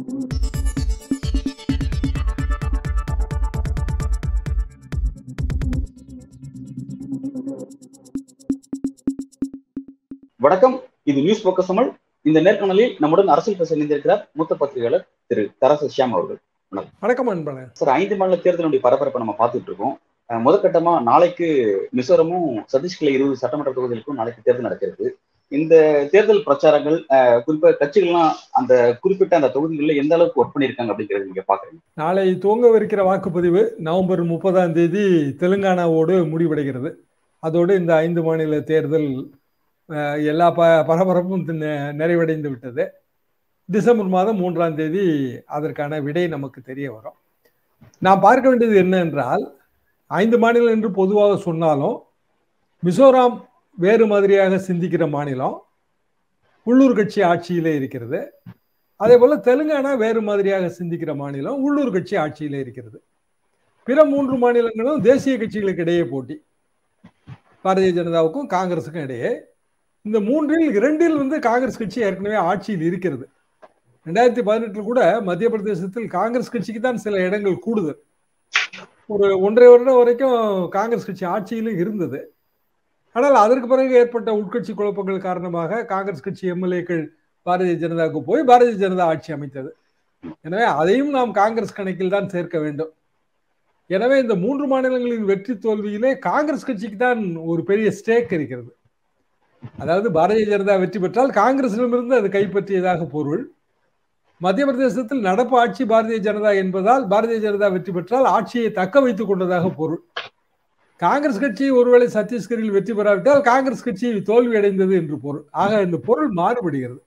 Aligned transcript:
வணக்கம். 0.00 0.40
இது 11.02 11.20
news 11.20 11.48
focus 11.48 11.66
Tamil 11.66 11.92
இந்த 12.22 12.40
நேர்காணலில் 12.40 12.96
நம்முடன் 12.98 13.28
அரசியல் 13.28 13.58
பேச 13.58 13.76
இணைந்திருக்கிறார் 13.76 14.24
மூத்த 14.32 14.54
பத்திரிகையாளர் 14.54 15.08
திரு 15.26 15.50
தரசு 15.60 15.88
ஷியாம் 15.96 16.16
அவர்கள். 16.16 16.38
வணக்கம். 17.00 17.70
சார் 17.72 17.88
ஐந்து 17.88 18.16
மாநில 18.16 18.40
தேர்தலுடைய 18.42 18.78
பரபரப்பை 18.80 19.22
நம்ம 19.22 19.46
பார்த்துட்டு 19.46 19.62
இருக்கோம். 19.62 19.98
முதற்கட்டமா 20.30 21.02
நாளைக்கு 21.02 21.48
மிசோரமும் 21.96 22.64
சத்தீஸ்கர்ல 22.72 23.14
இருபது 23.16 23.36
சட்டமன்ற 23.36 23.72
தொகுதிகளுக்கும் 23.72 24.20
நாளைக்கு 24.20 24.42
தேர்தல் 24.42 24.68
நடக்கிறது. 24.70 25.18
இந்த 25.58 25.74
தேர்தல் 26.12 26.44
பிரச்சாரங்கள் 26.46 26.98
குறிப்பாக 27.46 27.78
கட்சிகள்லாம் 27.80 28.34
அந்த 28.58 28.72
குறிப்பிட்ட 29.02 29.34
அந்த 29.38 29.50
தொகுதிகளில் 29.54 30.00
எந்த 30.02 30.14
அளவுக்கு 30.16 30.40
ஒர்க் 30.42 30.54
பண்ணியிருக்காங்க 30.54 30.92
அப்படிங்கிறது 30.92 31.28
நீங்க 31.28 31.44
பாக்குறீங்க? 31.48 31.80
நாளை 32.02 32.24
துவங்கவிருக்கிற 32.44 33.02
வாக்குப்பதிவு 33.08 33.62
நவம்பர் 33.88 34.22
முப்பதாம் 34.32 34.76
தேதி 34.78 35.04
தெலுங்கானாவோடு 35.42 36.16
முடிவடைகிறது. 36.32 36.92
அதோடு 37.42 37.72
இந்த 37.80 37.92
ஐந்து 38.04 38.22
மாநில 38.28 38.60
தேர்தல் 38.70 39.10
எல்லா 40.30 40.48
ப 40.58 40.66
பரபரப்பும் 40.88 41.44
நிறைவடைந்து 42.00 42.48
விட்டது. 42.50 42.84
டிசம்பர் 43.68 44.10
மாதம் 44.14 44.40
மூன்றாம் 44.42 44.78
தேதி 44.80 45.04
அதற்கான 45.56 46.00
விடை 46.06 46.24
நமக்கு 46.34 46.60
தெரிய 46.70 46.86
வரும். 46.96 47.18
நாம் 48.06 48.24
பார்க்க 48.26 48.50
வேண்டியது 48.50 48.76
என்ன 48.84 48.96
என்றால் 49.04 49.44
ஐந்து 50.10 50.36
மாநிலம் 50.42 50.74
என்று 50.76 50.90
பொதுவாக 50.98 51.32
சொன்னாலும் 51.46 51.96
மிசோராம் 52.82 53.36
வேறு 53.84 54.04
மாதிரியாக 54.06 54.54
சிந்திக்கிற 54.68 55.04
மாநிலம் 55.16 55.56
உள்ளூர் 56.66 56.96
கட்சி 56.98 57.20
ஆட்சியிலே 57.30 57.72
இருக்கிறது. 57.80 58.18
அதே 58.96 59.16
போல 59.16 59.36
தெலுங்கானா 59.46 59.92
வேறு 60.04 60.20
மாதிரியாக 60.28 60.66
சிந்திக்கிற 60.78 61.12
மாநிலம் 61.20 61.60
உள்ளூர் 61.66 61.92
கட்சி 61.94 62.16
ஆட்சியிலே 62.16 62.58
இருக்கிறது. 62.64 62.98
பிற 63.88 64.04
மூன்று 64.04 64.34
மாநிலங்களும் 64.42 65.04
தேசிய 65.08 65.34
கட்சிகளுக்கு 65.36 65.84
இடையே 65.84 66.04
போட்டி. 66.04 66.36
பாரதிய 67.64 67.92
ஜனதாவுக்கும் 67.98 68.50
காங்கிரஸுக்கும் 68.56 69.06
இடையே. 69.06 69.30
இந்த 70.02 70.18
மூன்றில் 70.28 70.74
இரண்டில் 70.78 71.16
வந்து 71.22 71.38
காங்கிரஸ் 71.48 71.80
கட்சி 71.80 72.00
ஏற்கனவே 72.08 72.38
ஆட்சியில் 72.50 72.84
இருக்கிறது. 72.90 73.24
ரெண்டாயிரத்தி 74.06 74.42
பதினெட்டில் 74.48 74.88
கூட 74.90 75.00
மத்திய 75.28 75.48
பிரதேசத்தில் 75.54 76.06
காங்கிரஸ் 76.18 76.52
கட்சிக்கு 76.52 76.80
தான் 76.80 77.02
சில 77.04 77.22
இடங்கள் 77.28 77.64
கூடுதல் 77.66 77.98
ஒரு 79.14 79.26
ஒன்றரை 79.46 79.68
வருடம் 79.70 80.00
வரைக்கும் 80.00 80.36
காங்கிரஸ் 80.76 81.08
கட்சி 81.08 81.24
ஆட்சியிலும் 81.34 81.80
இருந்தது. 81.82 82.20
ஆனால் 83.16 83.36
அதற்கு 83.44 83.66
பிறகு 83.70 83.92
ஏற்பட்ட 84.00 84.30
உட்கட்சி 84.40 84.72
குழப்பங்கள் 84.78 85.26
காரணமாக 85.28 85.84
காங்கிரஸ் 85.92 86.24
கட்சி 86.26 86.44
எம்எல்ஏக்கள் 86.54 87.04
பாரதிய 87.46 87.76
ஜனதாவுக்கு 87.82 88.20
போய் 88.28 88.48
பாரதிய 88.50 88.76
ஜனதா 88.82 89.04
ஆட்சி 89.12 89.30
அமைத்தது. 89.36 89.70
எனவே 90.46 90.66
அதையும் 90.80 91.12
நாம் 91.16 91.30
காங்கிரஸ் 91.40 91.76
கணக்கில் 91.78 92.14
தான் 92.16 92.32
சேர்க்க 92.34 92.56
வேண்டும். 92.64 92.92
எனவே 93.90 94.16
இந்த 94.24 94.34
மூன்று 94.42 94.64
மாநிலங்களின் 94.72 95.30
வெற்றி 95.30 95.54
தோல்வியிலே 95.64 96.10
காங்கிரஸ் 96.28 96.66
கட்சிக்கு 96.68 96.98
தான் 97.06 97.22
ஒரு 97.52 97.62
பெரிய 97.70 97.88
ஸ்டேக் 98.00 98.34
இருக்கிறது. 98.38 98.70
அதாவது 99.82 100.08
பாரதிய 100.18 100.44
ஜனதா 100.52 100.74
வெற்றி 100.82 100.98
பெற்றால் 101.04 101.32
காங்கிரசிடமிருந்து 101.40 102.20
அது 102.20 102.28
கைப்பற்றியதாக 102.36 103.08
பொருள். 103.16 103.42
மத்திய 104.40 104.66
பிரதேசத்தில் 104.68 105.26
நடப்பு 105.28 105.54
ஆட்சி 105.62 105.84
பாரதிய 105.92 106.18
ஜனதா 106.26 106.52
என்பதால் 106.62 107.02
பாரதிய 107.12 107.38
ஜனதா 107.46 107.68
வெற்றி 107.74 107.92
பெற்றால் 107.96 108.28
ஆட்சியை 108.36 108.68
தக்க 108.78 109.00
வைத்துக் 109.06 109.30
கொண்டதாக 109.30 109.68
பொருள். 109.80 110.02
காங்கிரஸ் 111.00 111.40
கட்சி 111.40 111.70
ஒருவேளை 111.70 112.06
சத்தீஸ்கரில் 112.06 112.74
வெற்றி 112.76 112.92
பெறாவிட்டால் 112.92 113.40
காங்கிரஸ் 113.40 113.84
கட்சி 113.84 114.22
தோல்வி 114.22 114.56
அடைந்தது 114.56 114.94
என்று 114.94 115.18
பொருள். 115.18 115.44
ஆக 115.50 115.82
இந்த 115.82 115.96
பொருள் 116.08 116.30
மாறுபடுகிறது. 116.30 117.00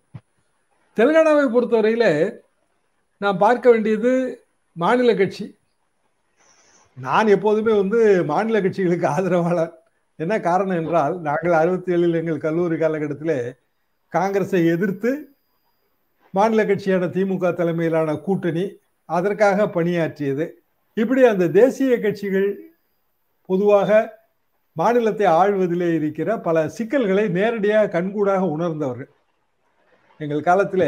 தெலுங்கானாவை 0.98 1.46
பொறுத்தவரையில 1.56 2.06
நான் 3.18 3.38
பார்க்க 3.38 3.70
வேண்டியது 3.70 4.12
மாநில 4.76 5.16
கட்சி. 5.16 5.46
நான் 6.98 7.28
எப்போதுமே 7.28 7.74
வந்து 7.76 8.26
மாநில 8.26 8.62
கட்சிகளுக்கு 8.62 9.06
ஆதரவாளர். 9.06 9.74
என்ன 10.16 10.34
காரணம் 10.40 10.80
என்றால் 10.82 11.22
நாங்கள் 11.22 11.52
அறுபத்தி 11.52 11.94
ஏழில் 11.94 12.20
எங்கள் 12.22 12.38
கல்லூரி 12.38 12.78
காலகட்டத்தில் 12.78 13.56
காங்கிரஸை 14.14 14.66
எதிர்த்து 14.66 15.12
மாநில 16.30 16.62
கட்சியான 16.66 17.06
திமுக 17.06 17.54
தலைமையிலான 17.54 18.16
கூட்டணி 18.18 18.66
அதற்காக 19.10 19.68
பணியாற்றியது. 19.70 20.46
இப்படி 20.98 21.22
அந்த 21.24 21.48
தேசிய 21.48 22.00
கட்சிகள் 22.00 22.50
பொதுவாக 23.50 23.92
மாநிலத்தை 24.76 25.26
ஆழ்வதிலே 25.28 25.90
இருக்கிற 25.96 26.30
பல 26.40 26.58
சிக்கல்களை 26.70 27.26
நேரடியாக 27.38 27.92
கண்கூடாக 27.96 28.44
உணர்ந்தவர்கள். 28.56 29.10
எங்கள் 30.20 30.48
காலத்தில் 30.50 30.88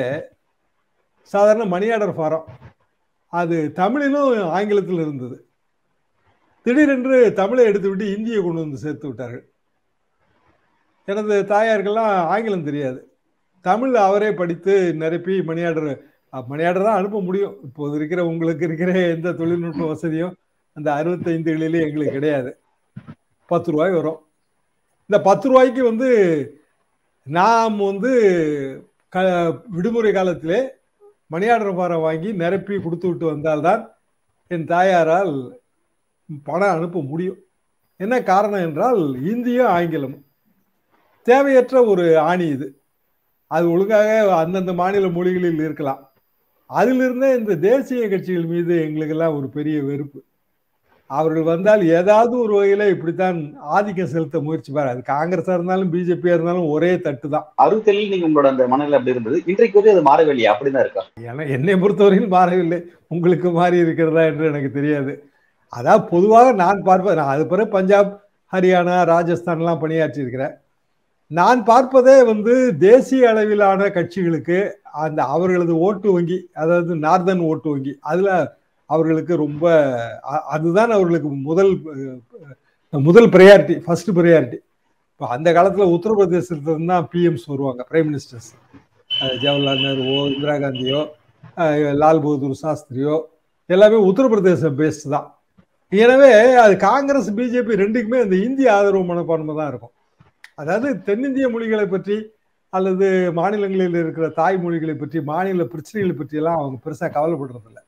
சாதாரண 1.33 1.65
மணி 1.65 1.87
ஆர்டர் 1.91 2.15
ஃபாரம் 2.17 2.45
அது 3.33 3.57
தமிழிலும் 3.79 4.49
ஆங்கிலத்தில் 4.49 5.03
இருந்தது. 5.05 5.37
திடீரென்று 6.65 7.17
தமிழை 7.33 7.63
எடுத்துவிட்டு 7.65 8.05
இந்தியை 8.15 8.39
கொண்டு 8.41 8.63
வந்து 8.63 8.77
சேர்த்து 8.77 9.07
விட்டார்கள். 9.07 9.45
எனது 11.07 11.35
தாயார்கள்லாம் 11.49 12.13
ஆங்கிலம் 12.33 12.67
தெரியாது. 12.69 12.99
தமிழ் 13.65 13.93
அவரே 14.07 14.29
படித்து 14.31 14.73
நிரப்பி 15.01 15.35
மணி 15.49 15.63
ஆர்டர் 15.63 15.91
மணி 16.47 16.63
ஆர்டர் 16.69 16.87
தான் 16.87 16.99
அனுப்ப 16.99 17.21
முடியும். 17.21 17.55
இப்போது 17.63 17.93
இருக்கிற 17.95 18.21
உங்களுக்கு 18.25 18.65
இருக்கிற 18.65 18.91
எந்த 19.15 19.33
தொழில்நுட்ப 19.41 19.85
வசதியும் 19.93 20.33
அந்த 20.75 20.91
அறுபத்தைந்துகளிலே 20.93 21.81
எங்களுக்கு 21.81 22.11
கிடையாது. 22.11 22.57
பத்து 23.45 23.71
ரூபாய் 23.71 23.91
வரும். 23.91 24.19
இந்த 25.07 25.23
பத்து 25.23 25.49
ரூபாய்க்கு 25.49 25.83
வந்து 25.83 26.09
நாம் 27.23 27.77
வந்து 27.77 28.11
க 29.09 29.19
விடுமுறை 29.69 30.11
காலத்திலே 30.13 30.59
மணியாடர் 31.31 31.75
பாறை 31.75 31.97
வாங்கி 31.97 32.33
நிரப்பி 32.33 32.79
கொடுத்து 32.79 33.07
விட்டு 33.07 33.25
வந்தால்தான் 33.25 33.83
என் 34.47 34.65
தாயாரால் 34.65 35.33
பணம் 36.43 36.75
அனுப்ப 36.75 37.01
முடியும். 37.01 37.39
என்ன 37.97 38.23
காரணம் 38.23 38.65
என்றால் 38.67 39.01
இந்தியும் 39.23 39.73
ஆங்கிலமும் 39.77 40.25
தேவையற்ற 41.23 41.83
ஒரு 41.85 42.19
ஆணி 42.19 42.47
இது. 42.47 42.67
அது 43.47 43.71
ஒழுங்காக 43.71 44.35
அந்தந்த 44.35 44.73
மாநில 44.73 45.07
மொழிகளில் 45.07 45.59
இருக்கலாம். 45.59 46.01
அதிலிருந்தே 46.69 47.37
இந்த 47.37 47.55
தேசிய 47.55 48.09
கட்சிகள் 48.09 48.45
மீது 48.45 48.81
எங்களுக்கெல்லாம் 48.81 49.37
ஒரு 49.37 49.49
பெரிய 49.49 49.83
வெறுப்பு. 49.83 50.19
அவர்கள் 51.09 51.49
வந்தால் 51.49 51.81
ஏதாவது 51.97 52.33
ஒரு 52.43 52.53
வகையில 52.57 52.85
இப்படித்தான் 52.93 53.37
ஆதிக்கம் 53.75 54.11
செலுத்த 54.13 54.37
முயற்சிப்பார். 54.45 54.89
அது 54.91 55.01
காங்கிரஸா 55.11 55.55
இருந்தாலும் 55.57 55.91
பிஜேபியா 55.93 56.35
இருந்தாலும் 56.37 56.71
ஒரே 56.75 56.91
தட்டு 57.05 57.27
தான் 57.33 57.45
அறுபத்தேழில் 57.63 58.11
நீங்க 58.13 58.27
உங்களோட 58.29 58.49
அந்த 58.53 58.65
மனநிலை 58.73 58.97
அப்படி 58.97 59.15
இருந்தது. 59.15 59.37
இன்றைக்கு 59.51 59.77
வரை 59.79 59.93
அது 59.95 60.03
மாறவில்லையா? 60.09 60.51
அப்படிதான் 60.53 60.85
இருக்கா? 60.85 61.03
என 61.29 61.47
என்னை 61.57 61.75
பொறுத்தவரையில் 61.83 62.35
மாறவில்லை. 62.35 62.79
உங்களுக்கு 63.07 63.49
மாறி 63.51 63.77
இருக்கிறதா 63.85 64.25
என்று 64.31 64.49
எனக்கு 64.51 64.71
தெரியாது. 64.71 65.13
அதாவது 65.73 66.03
பொதுவாக 66.13 66.47
நான் 66.63 66.85
பார்ப்பேன் 66.89 67.19
நான் 67.21 67.33
அது 67.35 67.45
பிறகு 67.47 67.75
பஞ்சாப் 67.77 68.11
ஹரியானா 68.53 68.97
ராஜஸ்தான்லாம் 69.13 69.81
பணியாற்றி 69.81 70.23
இருக்கிறேன் 70.23 70.53
நான் 71.31 71.61
பார்ப்பதே 71.63 72.17
வந்து 72.23 72.53
தேசிய 72.83 73.29
அளவிலான 73.29 73.87
கட்சிகளுக்கு 73.95 74.57
அந்த 75.03 75.19
அவர்களது 75.35 75.73
ஓட்டு 75.87 76.09
வங்கி 76.13 76.37
அதாவது 76.53 76.93
நார்தன் 77.05 77.41
ஓட்டு 77.47 77.69
வங்கி 77.73 77.93
அதுல 78.01 78.29
அவர்களுக்கு 78.89 79.35
ரொம்ப 79.35 79.65
அ- 80.33 80.45
அதுதான் 80.49 80.91
அவர்களுக்கு 80.91 81.29
முதல் 81.47 81.71
முதல் 82.93 83.29
ப்ரையாரிட்டி 83.29 83.75
ஃபர்ஸ்ட் 83.79 84.11
ப்ரையாரிட்டி 84.11 84.59
இப்போ 85.11 85.25
அந்த 85.27 85.49
காலத்தில் 85.53 85.93
உத்தரப்பிரதேசத்துல 85.95 86.87
தான் 86.87 87.07
பிஎம்ஸ் 87.13 87.45
வருவாங்க 87.47 87.81
பிரைம் 87.89 88.07
மினிஸ்டர்ஸ் 88.09 88.49
ஜவஹர்லால் 89.41 89.83
நேருவோ 89.85 90.17
இந்திரா 90.31 90.55
காந்தியோ 90.57 91.01
லால் 91.93 92.21
பகதூர் 92.21 92.61
சாஸ்திரியோ 92.61 93.15
எல்லாமே 93.69 93.97
உத்தரப்பிரதேச 94.09 94.69
பேஸ்ட் 94.79 95.05
தான். 95.09 95.27
எனவே 95.91 96.29
அது 96.63 96.73
காங்கிரஸ் 96.83 97.29
பிஜேபி 97.31 97.79
ரெண்டுக்குமே 97.81 98.19
அந்த 98.21 98.35
இந்திய 98.47 98.67
ஆதரவு 98.73 99.03
மனப்பான்மை 99.03 99.55
தான் 99.55 99.69
இருக்கும். 99.69 99.93
அதாவது 100.55 100.87
தென்னிந்திய 101.01 101.49
மொழிகளை 101.49 101.85
பற்றி 101.87 102.17
அல்லது 102.73 103.07
மாநிலங்களில் 103.31 103.99
இருக்கிற 103.99 104.27
தாய்மொழிகளை 104.37 104.95
பற்றி 104.95 105.19
மாநில 105.23 105.63
பிரச்சனைகளை 105.73 106.15
பற்றியெல்லாம் 106.15 106.59
அவங்க 106.59 106.77
பெருசாக 106.85 107.09
கவலைப்படுறதில்ல. 107.17 107.79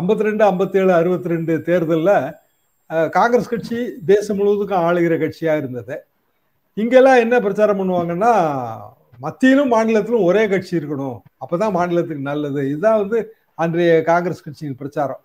ஐம்பத்தி 0.00 0.26
ரெண்டு 0.28 0.42
ஐம்பத்தேழு 0.50 0.92
அறுபத்தி 1.00 1.28
ரெண்டு 1.32 1.52
தேர்தலில் 1.68 2.16
காங்கிரஸ் 3.16 3.50
கட்சி 3.52 3.78
தேசம் 4.10 4.38
முழுவதுக்கும் 4.38 4.84
ஆளுகிற 4.86 5.14
கட்சியாக 5.22 5.60
இருந்தது. 5.62 5.94
இங்கெல்லாம் 6.82 7.22
என்ன 7.24 7.36
பிரச்சாரம் 7.46 7.80
பண்ணுவாங்கன்னா 7.80 8.32
மத்தியிலும் 9.24 9.72
மாநிலத்திலும் 9.74 10.26
ஒரே 10.28 10.42
கட்சி 10.52 10.72
இருக்கணும். 10.78 11.18
அப்பதான் 11.42 11.76
மாநிலத்துக்கு 11.78 12.28
நல்லது. 12.30 12.62
இதுதான் 12.72 13.00
வந்து 13.02 13.18
அன்றைய 13.64 13.92
காங்கிரஸ் 14.10 14.44
கட்சியின் 14.46 14.78
பிரச்சாரம். 14.80 15.22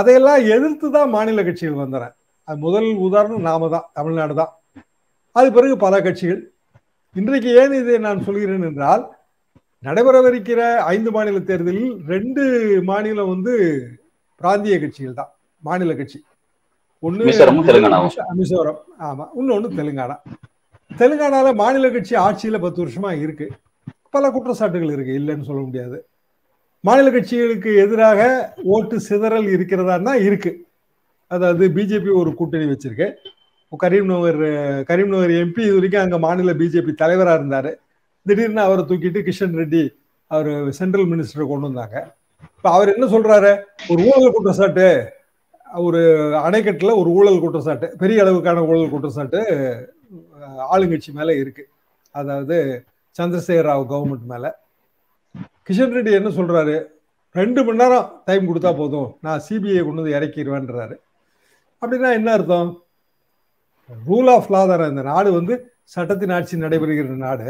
அதையெல்லாம் 0.00 0.40
எதிர்த்து 0.54 0.86
தான் 0.96 1.12
மாநில 1.16 1.42
கட்சிகள் 1.48 1.82
வந்தன. 1.82 2.04
அது 2.48 2.58
முதல் 2.66 2.88
உதாரணம் 3.08 3.46
நாம 3.50 3.68
தான் 3.74 3.86
தமிழ்நாடு 3.98 4.34
தான். 4.40 4.52
அது 5.38 5.48
பிறகு 5.56 5.74
பல 5.84 5.94
கட்சிகள். 6.06 6.42
இன்றைக்கு 7.20 7.50
ஏன் 7.62 7.74
இதை 7.80 7.98
நான் 8.08 8.24
சொல்கிறேன் 8.28 8.66
என்றால் 8.70 9.02
நடைபெறவிருக்கிற 9.84 10.76
ஐந்து 10.76 11.10
மாநில 11.10 11.38
தேர்தலில் 11.38 11.96
ரெண்டு 12.06 12.42
மாநிலம் 12.82 13.28
வந்து 13.28 13.84
பிராந்திய 14.36 14.80
கட்சிகள் 14.80 15.14
தான் 15.14 15.30
மாநில 15.58 15.94
கட்சி. 15.94 16.24
மிசோ- 17.02 17.38
மிசோரம் 18.38 18.78
ஆமா 19.00 19.26
இன்னொன்னு 19.40 19.68
தெலுங்கானா. 19.76 20.16
தெலுங்கானால 20.96 21.54
மாநில 21.54 21.90
கட்சி 21.90 22.16
ஆட்சியில 22.16 22.60
பத்து 22.60 22.86
வருஷமா 22.86 23.18
இருக்கு. 23.18 23.50
பல 24.10 24.30
குற்றச்சாட்டுகள் 24.30 24.92
இருக்கு 24.92 25.12
இல்லைன்னு 25.12 25.44
சொல்ல 25.44 25.62
முடியாது. 25.62 26.06
மாநில 26.80 27.10
கட்சிகளுக்கு 27.10 27.76
எதிராக 27.76 28.52
ஓட்டு 28.62 29.00
சிதறல் 29.00 29.48
இருக்கிறதா 29.48 30.14
இருக்கு. 30.14 30.64
அதாவது 31.26 31.68
பிஜேபி 31.68 32.14
ஒரு 32.14 32.34
கூட்டணி 32.34 32.64
வச்சிருக்கு. 32.64 33.12
கரீம்நகர் 33.82 34.40
கரீம்நகர் 34.88 35.30
எம்பி 35.30 35.58
இது 35.58 35.74
வரைக்கும் 35.74 36.02
அங்க 36.02 36.18
மாநில 36.18 36.54
பிஜேபி 36.54 36.92
தலைவரா 36.98 37.34
இருந்தாரு. 37.40 37.74
திடீர்னு 38.26 38.62
அவரை 38.66 38.82
தூக்கிட்டு 38.88 39.20
கிஷன் 39.28 39.56
ரெட்டி 39.60 39.82
அவர் 40.34 40.50
சென்ட்ரல் 40.78 41.08
மினிஸ்டர் 41.12 41.50
கொண்டு 41.52 41.68
வந்தாங்க. 41.68 41.96
இப்போ 42.56 42.68
அவர் 42.76 42.92
என்ன 42.94 43.06
சொல்றாரு? 43.14 43.50
ஒரு 43.92 44.00
ஊழல் 44.10 44.34
குற்றச்சாட்டு 44.36 44.86
ஒரு 45.86 46.00
அணைக்கட்டில் 46.46 46.98
ஒரு 47.00 47.10
ஊழல் 47.18 47.42
குற்றச்சாட்டு 47.44 47.86
பெரிய 48.02 48.24
அளவுக்கான 48.24 48.64
ஊழல் 48.68 48.92
குற்றச்சாட்டு 48.94 49.40
ஆளுங்கட்சி 50.74 51.10
மேலே 51.18 51.34
இருக்கு. 51.42 51.64
அதாவது 52.10 52.56
சந்திரசேகர் 53.18 53.68
ராவ் 53.70 53.86
கவர்மெண்ட் 53.92 54.26
மேலே. 54.32 54.50
கிஷன் 55.66 55.94
ரெட்டி 55.96 56.12
என்ன 56.18 56.30
சொல்றாரு? 56.38 56.76
ரெண்டு 57.40 57.60
மணி 57.64 57.80
நேரம் 57.82 58.08
டைம் 58.24 58.48
கொடுத்தா 58.48 58.70
போதும். 58.80 59.10
நான் 59.20 59.44
சிபிஐ 59.48 59.82
கொண்டு 59.84 60.02
வந்து 60.02 60.16
இறக்கிடுவேன்றாரு 60.18 60.96
அப்படின்னா 61.82 62.10
என்ன 62.18 62.32
அர்த்தம்? 62.38 62.70
ரூல் 64.08 64.28
ஆஃப் 64.34 64.50
லா 64.54 64.60
தானே. 64.70 64.88
இந்த 64.92 65.02
நாடு 65.12 65.30
வந்து 65.38 65.54
சட்டத்தின் 65.94 66.34
ஆட்சி 66.36 66.56
நடைபெறுகிற 66.64 67.16
நாடு. 67.26 67.48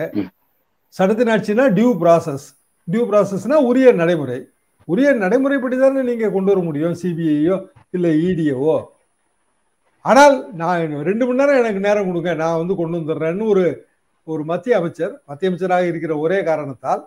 சட்டத்தின் 0.95 1.33
ஆட்சினா 1.35 1.65
டியூ 1.77 1.91
ப்ராசஸ் 2.03 2.47
டியூ 2.89 3.03
ப்ராசஸ்னா 3.11 3.57
உரிய 3.71 3.89
நடைமுறை. 4.01 4.39
உரிய 4.89 5.09
நடைமுறைப்படி 5.23 5.77
தானே 5.79 6.03
நீங்கள் 6.09 6.35
கொண்டு 6.35 6.51
வர 6.53 6.61
முடியும் 6.69 6.97
சிபிஐயோ 7.01 7.57
இல்லை 7.97 8.13
இடியவோ 8.29 8.75
ஆனால் 10.05 10.37
நான் 10.61 10.79
ரெண்டு 11.09 11.25
மணி 11.27 11.41
நேரம் 11.41 11.61
எனக்கு 11.63 11.81
நேரம் 11.81 12.09
கொடுங்க 12.09 12.31
நான் 12.43 12.61
வந்து 12.61 12.75
கொண்டு 12.81 12.97
வந்துடுறேன்னு 12.99 13.45
ஒரு 13.53 13.65
ஒரு 14.29 14.43
மத்திய 14.51 14.79
அமைச்சர் 14.81 15.13
மத்திய 15.31 15.51
அமைச்சராக 15.51 15.91
இருக்கிற 15.91 16.13
ஒரே 16.25 16.39
காரணத்தால் 16.49 17.03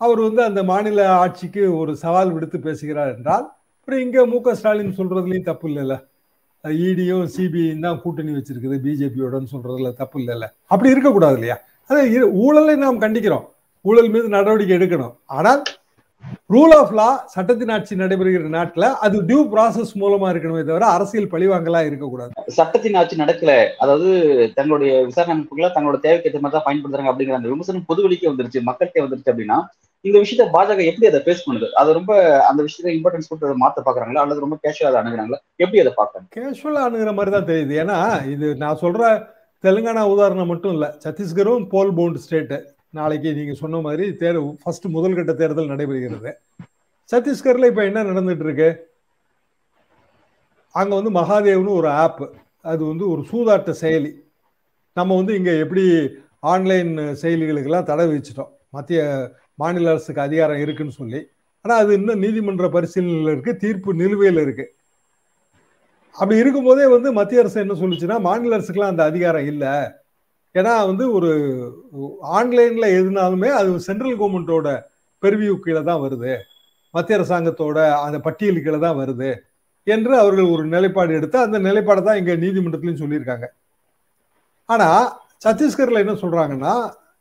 அவர் 0.00 0.20
வந்து 0.20 0.42
அந்த 0.48 0.60
மாநில 0.70 1.02
ஆட்சிக்கு 1.22 1.64
ஒரு 1.80 1.92
சவால் 2.04 2.32
விடுத்து 2.36 2.58
பேசுகிறார் 2.60 3.10
என்றால் 3.16 3.44
அப்புறம் 3.78 4.02
இங்கே 4.04 4.22
மு 4.32 4.38
க 4.40 4.54
ஸ்டாலின் 4.58 4.96
சொல்கிறதுலையும் 4.98 5.48
தப்பு 5.50 5.66
இல்லைல்ல. 5.68 5.94
இடியும் 6.86 7.26
சிபிஐயும் 7.34 7.84
தான் 7.86 8.00
கூட்டணி 8.02 8.32
வச்சிருக்குது 8.36 8.76
பிஜேபியோடன்னு 8.84 9.52
சொல்றதுல 9.54 9.90
தப்பு 10.00 10.16
இல்லைல்ல. 10.20 10.46
அப்படி 10.66 10.92
இருக்கக்கூடாது 10.94 11.36
இல்லையா? 11.38 11.56
அது 11.90 12.32
ஊழலை 12.46 12.74
நாம் 12.82 13.04
கண்டிக்கிறோம். 13.04 13.46
ஊழல் 13.84 14.10
மீது 14.14 14.26
நடவடிக்கை 14.34 14.74
எடுக்கணும். 14.78 15.14
ஆனால் 15.36 15.62
ரூல் 16.54 16.72
ஆஃப் 16.78 16.92
லா 16.98 17.06
சட்டத்தின் 17.32 17.72
ஆட்சி 17.74 17.94
நடைபெறுகிற 18.00 18.50
நாட்டுல 18.56 18.88
அது 19.04 19.16
டியூ 19.28 19.40
ப்ராசஸ் 19.52 19.92
மூலமா 20.02 20.26
இருக்கணுமே 20.32 20.62
தவிர 20.68 20.86
அரசியல் 20.96 21.32
பழிவாங்கலா 21.32 21.80
இருக்கக்கூடாது. 21.88 22.32
சட்டத்தின் 22.58 22.98
ஆட்சி 23.00 23.16
நடக்கல. 23.22 23.52
அதாவது 23.84 24.10
தங்களுடைய 24.58 24.92
விசாரணை 25.08 25.34
அமைப்புகளை 25.36 25.70
தங்களோட 25.76 25.98
தேவைக்கு 26.04 26.28
ஏற்ற 26.30 26.40
மாதிரி 26.44 26.56
தான் 26.56 26.66
பயன்படுத்துறாங்க 26.68 27.12
அப்படிங்கிற 27.12 27.40
அந்த 27.40 27.50
விமர்சனம் 27.52 27.88
பொதுவெளிக்கே 27.90 28.30
வந்துருச்சு 28.30 28.62
மக்கள்கிட்ட 28.68 29.04
வந்துருச்சு 29.06 29.32
அப்படின்னா 29.34 29.58
இந்த 30.04 30.16
விஷயத்த 30.22 30.44
பாஜக 30.54 30.80
எப்படி 30.90 31.08
அதை 31.08 31.18
பேஸ் 31.26 31.44
பண்ணுது? 31.48 31.66
அது 31.80 31.90
ரொம்ப 31.98 32.12
அந்த 32.48 32.60
விஷயத்த 32.66 32.96
இம்பார்ட்டன்ஸ் 32.96 33.28
கொடுத்து 33.28 33.48
அதை 33.50 33.58
மாத்த 33.64 33.82
பாக்குறாங்களா? 33.88 34.22
அல்லது 34.24 34.44
ரொம்ப 34.44 34.56
கேஷுவலா 34.64 35.02
அணுகுறாங்களா? 35.02 35.38
எப்படி 35.64 35.82
அதை 35.84 35.92
பாக்குறாங்க 36.00 36.26
கேஷுவலா 36.38 36.82
அணுகிற 36.88 37.12
மாதிரி 37.18 37.32
தான் 37.36 37.50
தெரியுது. 37.50 37.74
ஏன்னா 37.82 37.98
இது 38.34 38.48
நான் 38.64 38.82
சொல்ற 38.84 39.12
தெலுங்கானா 39.64 40.02
உதாரணம் 40.14 40.50
மட்டும் 40.52 40.72
இல்லை 40.76 40.88
சத்தீஸ்கரும் 41.04 41.66
போல் 41.72 41.92
பவுண்ட் 41.98 42.22
ஸ்டேட்டு. 42.24 42.58
நாளைக்கு 42.98 43.28
நீங்கள் 43.38 43.60
சொன்ன 43.60 43.80
மாதிரி 43.86 44.06
தேர் 44.22 44.38
ஃபர்ஸ்ட் 44.62 44.86
முதல் 44.96 45.16
கட்ட 45.18 45.32
தேர்தல் 45.40 45.70
நடைபெறுகிறது. 45.72 46.32
சத்தீஸ்கரில் 47.12 47.68
இப்போ 47.70 47.82
என்ன 47.90 48.02
நடந்துட்டு 48.10 48.44
இருக்கு 48.46 48.68
அங்கே 50.80 50.94
வந்து 50.98 51.12
மகாதேவ்னு 51.20 51.72
ஒரு 51.80 51.88
ஆப் 52.02 52.22
அது 52.72 52.82
வந்து 52.90 53.04
ஒரு 53.12 53.22
சூதாட்ட 53.30 53.70
செயலி. 53.82 54.12
நம்ம 54.98 55.16
வந்து 55.20 55.32
இங்கே 55.38 55.54
எப்படி 55.64 55.84
ஆன்லைன் 56.52 56.92
செயலிகளுக்கெல்லாம் 57.22 57.88
தடை 57.90 58.04
விதிச்சிட்டோம். 58.10 58.52
மத்திய 58.76 59.00
மாநில 59.62 59.90
அரசுக்கு 59.94 60.26
அதிகாரம் 60.26 60.62
இருக்குன்னு 60.64 60.98
சொல்லி. 61.00 61.20
ஆனால் 61.64 61.80
அது 61.82 61.92
இன்னும் 61.98 62.22
நீதிமன்ற 62.24 62.68
பரிசீலனையில் 62.76 63.32
இருக்குது 63.32 63.60
தீர்ப்பு 63.64 63.90
நிலுவையில் 64.02 64.40
இருக்குது 64.44 64.72
அப்படி 66.20 66.36
இருக்கும்போதே 66.42 66.86
வந்து 66.94 67.08
மத்திய 67.18 67.42
அரசு 67.42 67.58
என்ன 67.64 67.74
சொல்லுச்சுன்னா 67.82 68.16
மாநில 68.26 68.56
அரசுக்கெல்லாம் 68.56 68.94
அந்த 68.94 69.04
அதிகாரம் 69.10 69.46
இல்லை. 69.52 69.74
ஏன்னா 70.54 70.72
வந்து 70.90 71.04
ஒரு 71.16 71.30
ஆன்லைன்ல 72.38 72.86
எதுனாலுமே 72.98 73.50
அது 73.58 73.70
சென்ட்ரல் 73.86 74.18
கவர்மெண்டோட 74.20 74.68
பெருவியூ 75.22 75.54
கீழே 75.64 75.82
தான் 75.88 76.02
வருது. 76.04 76.32
மத்திய 76.94 77.18
அரசாங்கத்தோட 77.18 77.78
அந்த 78.06 78.18
பட்டியல் 78.26 78.62
கீழே 78.64 78.80
தான் 78.86 78.98
வருது 79.02 79.30
என்று 79.86 80.12
அவர்கள் 80.22 80.52
ஒரு 80.54 80.64
நிலைப்பாடு 80.74 81.12
எடுத்து 81.18 81.38
அந்த 81.44 81.58
நிலைப்பாடை 81.68 82.02
தான் 82.08 82.18
இங்க 82.20 82.32
நீதிமன்றத்திலையும் 82.44 83.02
சொல்லியிருக்காங்க. 83.02 83.46
ஆனா 84.68 84.88
சத்தீஸ்கர்ல 85.44 86.02
என்ன 86.04 86.16
சொல்றாங்கன்னா 86.24 86.74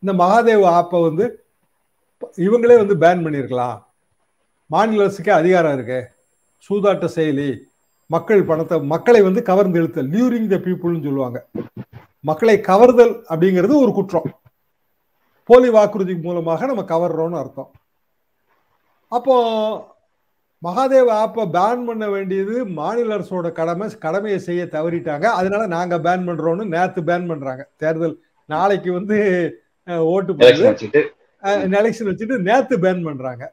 இந்த 0.04 0.14
மகாதேவ் 0.24 0.66
ஆப்பை 0.78 1.00
வந்து 1.08 1.26
இவங்களே 2.48 2.76
வந்து 2.84 2.96
பேன் 3.04 3.24
பண்ணியிருக்கலாம். 3.26 3.78
மாநில 4.70 5.06
அரசுக்கே 5.06 5.34
அதிகாரம் 5.42 5.76
இருக்கு. 5.78 6.00
சூதாட்ட 6.70 7.06
செயலி 7.16 7.50
மக்கள் 8.14 8.48
பணத்தை 8.50 8.78
மக்களை 8.94 9.22
வந்து 9.26 9.42
கவர்ந்து 9.50 9.80
இழுத்தல் 9.82 10.12
லியூரிங் 10.16 10.50
த 10.54 10.58
பீப்புள்னு 10.66 11.06
சொல்லுவாங்க. 11.08 11.40
மக்களை 12.30 12.56
கவர்தல் 12.70 13.14
அப்படிங்கிறது 13.32 13.74
ஒரு 13.84 13.92
குற்றம். 13.98 14.30
போலி 15.50 15.70
வாக்குறுதி 15.76 16.14
மூலமாக 16.26 16.68
நம்ம 16.72 16.84
கவர்றோம்னு 16.92 17.40
அர்த்தம். 17.42 17.72
அப்போ 19.18 19.36
மகாதேவ 20.66 21.10
ஆப்பை 21.22 21.44
பேன் 21.56 21.86
பண்ண 21.88 22.06
வேண்டியது 22.16 22.56
மாநில 22.80 23.16
அரசோட 23.18 23.48
கடமை 23.60 23.86
கடமையை 24.04 24.40
செய்ய 24.48 24.64
தவறிட்டாங்க. 24.76 25.26
அதனால 25.40 25.64
நாங்க 25.76 25.96
பேன் 26.08 26.28
பண்றோம்னு 26.28 26.66
நேத்து 26.76 27.02
பேன் 27.10 27.30
பண்றாங்க. 27.32 27.64
தேர்தல் 27.84 28.16
நாளைக்கு 28.54 28.92
வந்து 29.00 29.18
ஓட்டு 30.14 30.32
போடுறது 30.34 31.02
எலெக்ஷன் 31.80 32.10
வச்சுட்டு. 32.10 32.38
நேத்து 32.50 32.76
பேன் 32.86 33.04
பண்றாங்க. 33.10 33.44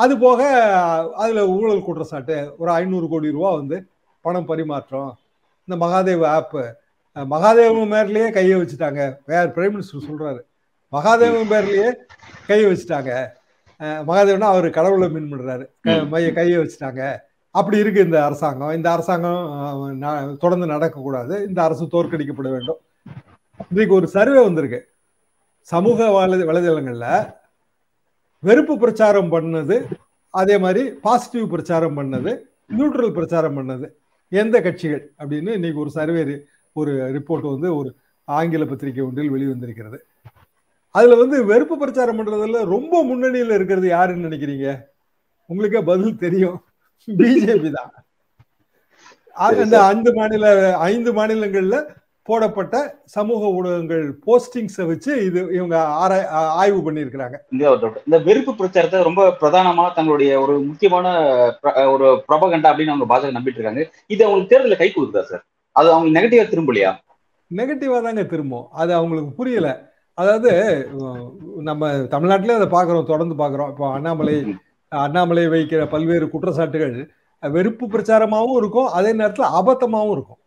அது 0.00 0.14
போக 0.18 0.40
அதுல 1.22 1.46
ஊழல் 1.56 1.86
குற்றச்சாட்டு 1.86 2.36
ஒரு 2.58 2.70
ஐநூறு 2.70 3.06
கோடி 3.08 3.30
ரூபா 3.30 3.50
வந்து 3.54 3.78
பணம் 4.20 4.48
பரிமாற்றம் 4.50 5.10
இந்த 5.64 5.76
மகாதேவ் 5.84 6.24
ஆப் 6.36 6.56
மகாதேவன் 7.34 7.92
பேர்லயே 7.92 8.26
கையை 8.36 8.54
வச்சுட்டாங்க. 8.60 9.00
வேற 9.30 9.44
பிரைம் 9.54 9.74
மினிஸ்டர் 9.74 10.06
சொல்றாரு. 10.08 10.40
மகாதேவன் 10.92 11.50
பேர்லயே 11.52 11.90
கையை 12.46 12.66
வச்சுட்டாங்க. 12.72 13.10
மகாதேவனா 13.80 14.48
அவர் 14.54 14.68
கடவுளை 14.70 15.08
மீன் 15.10 15.30
பண்றாரு 15.32 15.64
மைய 16.08 16.32
கையை 16.32 16.56
வச்சுட்டாங்க. 16.58 17.02
அப்படி 17.50 17.78
இருக்கு 17.78 18.04
இந்த 18.04 18.18
அரசாங்கம். 18.24 18.74
இந்த 18.78 18.88
அரசாங்கம் 18.92 20.38
தொடர்ந்து 20.38 20.66
நடக்கக்கூடாது. 20.66 21.34
இந்த 21.48 21.60
அரசு 21.62 21.84
தோற்கடிக்கப்பட 21.84 22.50
வேண்டும். 22.54 22.80
இன்றைக்கு 23.70 23.94
ஒரு 23.94 24.08
சர்வே 24.16 24.42
வந்திருக்கு. 24.42 24.80
சமூக 25.72 26.10
வலை 26.10 26.38
வலைதளங்கள்ல 26.48 27.08
வெறுப்பு 28.42 28.78
பிரச்சாரம் 28.78 29.32
பண்ணது 29.32 29.76
அதே 30.34 30.58
மாதிரி 30.58 30.90
பாசிட்டிவ் 31.02 31.50
பிரச்சாரம் 31.50 31.96
பண்ணது 31.98 32.32
நியூட்ரல் 32.70 33.12
பிரச்சாரம் 33.12 33.56
பண்ணது. 33.58 33.86
எந்த 34.32 34.60
கட்சிகள் 34.60 35.12
அப்படின்னு 35.18 35.50
இன்னைக்கு 35.50 35.78
ஒரு 35.78 35.90
சர்வே 35.90 36.22
ஒரு 36.76 36.92
ரிப்போர்ட் 37.16 37.52
வந்து 37.52 37.76
ஒரு 37.76 37.90
ஆங்கில 38.28 38.64
பத்திரிகை 38.64 39.04
ஒன்றில் 39.04 39.32
வெளிவந்திருக்கிறது. 39.32 39.98
அதுல 40.94 41.14
வந்து 41.14 41.44
வெறுப்பு 41.44 41.78
பிரச்சாரம் 41.78 42.18
பண்றதுல 42.18 42.64
ரொம்ப 42.66 43.04
முன்னணியில 43.04 43.54
இருக்கிறது 43.54 43.88
யாருன்னு 43.88 44.28
நினைக்கிறீங்க? 44.28 44.68
உங்களுக்கே 45.50 45.80
பதில் 45.82 46.18
தெரியும். 46.18 46.58
பிஜேபி 47.20 47.70
தான். 47.70 47.92
அந்த 49.36 49.76
ஐந்து 49.84 50.14
மாநில 50.14 50.46
ஐந்து 50.88 51.12
மாநிலங்கள்ல 51.12 51.76
போடப்பட்ட 52.28 52.76
சமூக 53.14 53.48
ஊடகங்கள் 53.58 54.04
போஸ்டிங்ஸை 54.26 54.84
வச்சு 54.90 55.12
இது 55.28 55.40
இவங்க 55.58 55.76
ஆராய் 56.02 56.26
ஆய்வு 56.62 56.80
பண்ணியிருக்கிறாங்க. 56.86 57.36
இந்த 58.06 58.18
வெறுப்பு 58.26 58.52
பிரச்சாரத்தை 58.60 58.98
ரொம்ப 59.08 59.22
பிரதானமா 59.40 59.84
தங்களுடைய 59.96 60.32
ஒரு 60.42 60.54
முக்கியமான 60.68 61.06
ஒரு 61.94 62.08
ப்ரொபகண்டா 62.28 62.70
அப்படின்னு 62.72 62.94
அவங்க 62.94 63.08
பாஜக 63.12 63.36
நம்பிட்டு 63.38 63.58
இருக்காங்க 63.60 63.84
இது 64.14 64.20
அவங்களுக்கு 64.26 64.52
தேர்தலில் 64.52 64.80
கை 64.82 64.88
கொடுக்குதா 64.90 65.24
சார் 65.30 65.44
அது 65.76 65.88
அவங்க 65.94 66.10
நெகட்டிவா 66.18 66.44
திரும்பலையா? 66.52 66.90
நெகட்டிவா 67.50 67.98
தாங்க 68.04 68.22
திரும்பும். 68.32 68.66
அது 68.82 68.90
அவங்களுக்கு 68.98 69.32
புரியல. 69.38 69.68
அதாவது 70.18 70.50
நம்ம 71.68 71.90
தமிழ்நாட்டிலே 72.14 72.58
அதை 72.58 72.68
பார்க்குறோம் 72.74 73.10
தொடர்ந்து 73.10 73.34
பார்க்குறோம். 73.40 73.70
இப்போ 73.72 73.86
அண்ணாமலை 73.96 74.36
அண்ணாமலை 74.92 75.44
வைக்கிற 75.54 75.82
பல்வேறு 75.94 76.26
குற்றச்சாட்டுகள் 76.32 76.94
வெறுப்பு 77.42 77.84
பிரச்சாரமாகவும் 77.92 78.58
இருக்கும் 78.60 78.88
அதே 78.98 79.12
நேரத்தில் 79.20 79.54
அபத்தமாகவும் 79.60 80.14
இருக்கும். 80.16 80.40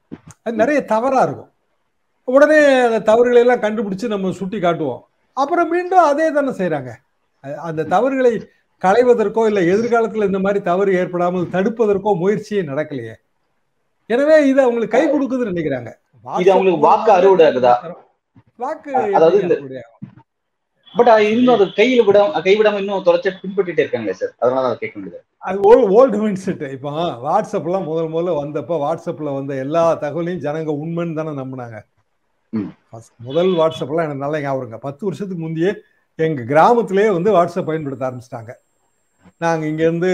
அது 0.46 0.56
நிறைய 0.62 0.80
தவறா 0.94 1.22
இருக்கும். 1.28 1.52
உடனே 2.28 2.60
அந்த 2.88 3.00
தவறுகளை 3.10 3.42
எல்லாம் 3.46 3.64
கண்டுபிடிச்சு 3.66 4.08
நம்ம 4.14 4.32
சுட்டி 4.40 4.60
காட்டுவோம். 4.66 5.02
அப்புறம் 5.38 5.72
மீண்டும் 5.74 6.08
அதே 6.12 6.28
தானே 6.38 6.54
செய்யறாங்க 6.60 6.92
அந்த 7.68 7.88
தவறுகளை 7.94 8.32
களைவதற்கோ 8.82 9.44
இல்லை 9.50 9.62
எதிர்காலத்தில் 9.74 10.30
இந்த 10.30 10.40
மாதிரி 10.46 10.60
தவறு 10.70 10.92
ஏற்படாமல் 11.02 11.52
தடுப்பதற்கோ 11.56 12.12
முயற்சியே 12.24 12.62
நடக்கலையே. 12.72 13.16
எனவே 14.10 14.36
இது 14.50 14.60
அவங்களுக்கு 14.64 14.96
கை 14.96 15.04
கொடுக்குதுன்னு 15.14 15.54
நினைக்கிறாங்க. 15.54 15.92
இது 16.44 16.52
அவங்களுக்கு 16.54 16.88
வாக்கு 16.90 17.12
அறுவடை 17.18 17.48
வாக்கு 18.64 18.92
அதாவது 19.18 19.40
பட் 20.98 21.10
இன்னும் 21.32 21.56
அது 21.56 21.66
கையில 21.80 22.04
விடாம 22.08 22.42
கைவிடாம 22.46 22.80
இன்னும் 22.82 23.08
தொடர்ச்சி 23.08 23.30
பின்பற்றிட்டே 23.40 23.82
இருக்காங்க 23.84 24.12
சார். 24.20 24.34
அதனால 24.42 24.64
அதை 24.68 24.78
கேட்க 24.84 24.96
முடியாது 25.00 25.26
அது 25.48 25.58
ஓல்டு 25.98 26.20
மைண்ட் 26.22 26.44
செட் 26.44 26.64
இப்போ 26.76 26.92
வாட்ஸ்அப்லாம் 27.26 27.90
முதல் 27.90 28.14
முதல்ல 28.14 28.36
வந்தப்ப 28.44 28.78
வாட்ஸ்அப்ல 28.84 29.34
வந்த 29.40 29.56
எல்லா 29.64 29.84
தகவலையும் 30.04 30.46
ஜனங்க 30.46 30.74
உண்மைன்னு 30.84 31.18
தானே 31.20 31.34
நம்பினாங்க. 31.42 31.80
முதல் 33.28 33.52
வாட்ஸ்அப்லாம் 33.60 34.06
எனக்கு 34.08 34.26
நல்லா 34.26 34.40
ஞாபகம் 34.46 34.86
பத்து 34.88 35.04
வருஷத்துக்கு 35.08 35.44
முந்தையே 35.46 35.72
எங்க 36.26 36.44
கிராமத்திலேயே 36.52 37.10
வந்து 37.18 37.30
வாட்ஸ்அப் 37.38 37.70
பயன்படுத்த 37.70 38.08
ஆரம்பிச்சிட்டாங்க. 38.10 38.52
நாங்கள் 39.44 39.70
இங்கேருந்து 39.72 40.12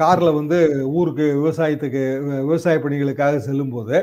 கார்ல 0.00 0.30
வந்து 0.38 0.58
ஊருக்கு 0.98 1.24
விவசாயத்துக்கு 1.38 2.02
விவசாய 2.48 2.76
பணிகளுக்காக 2.84 3.40
செல்லும்போது 3.46 3.96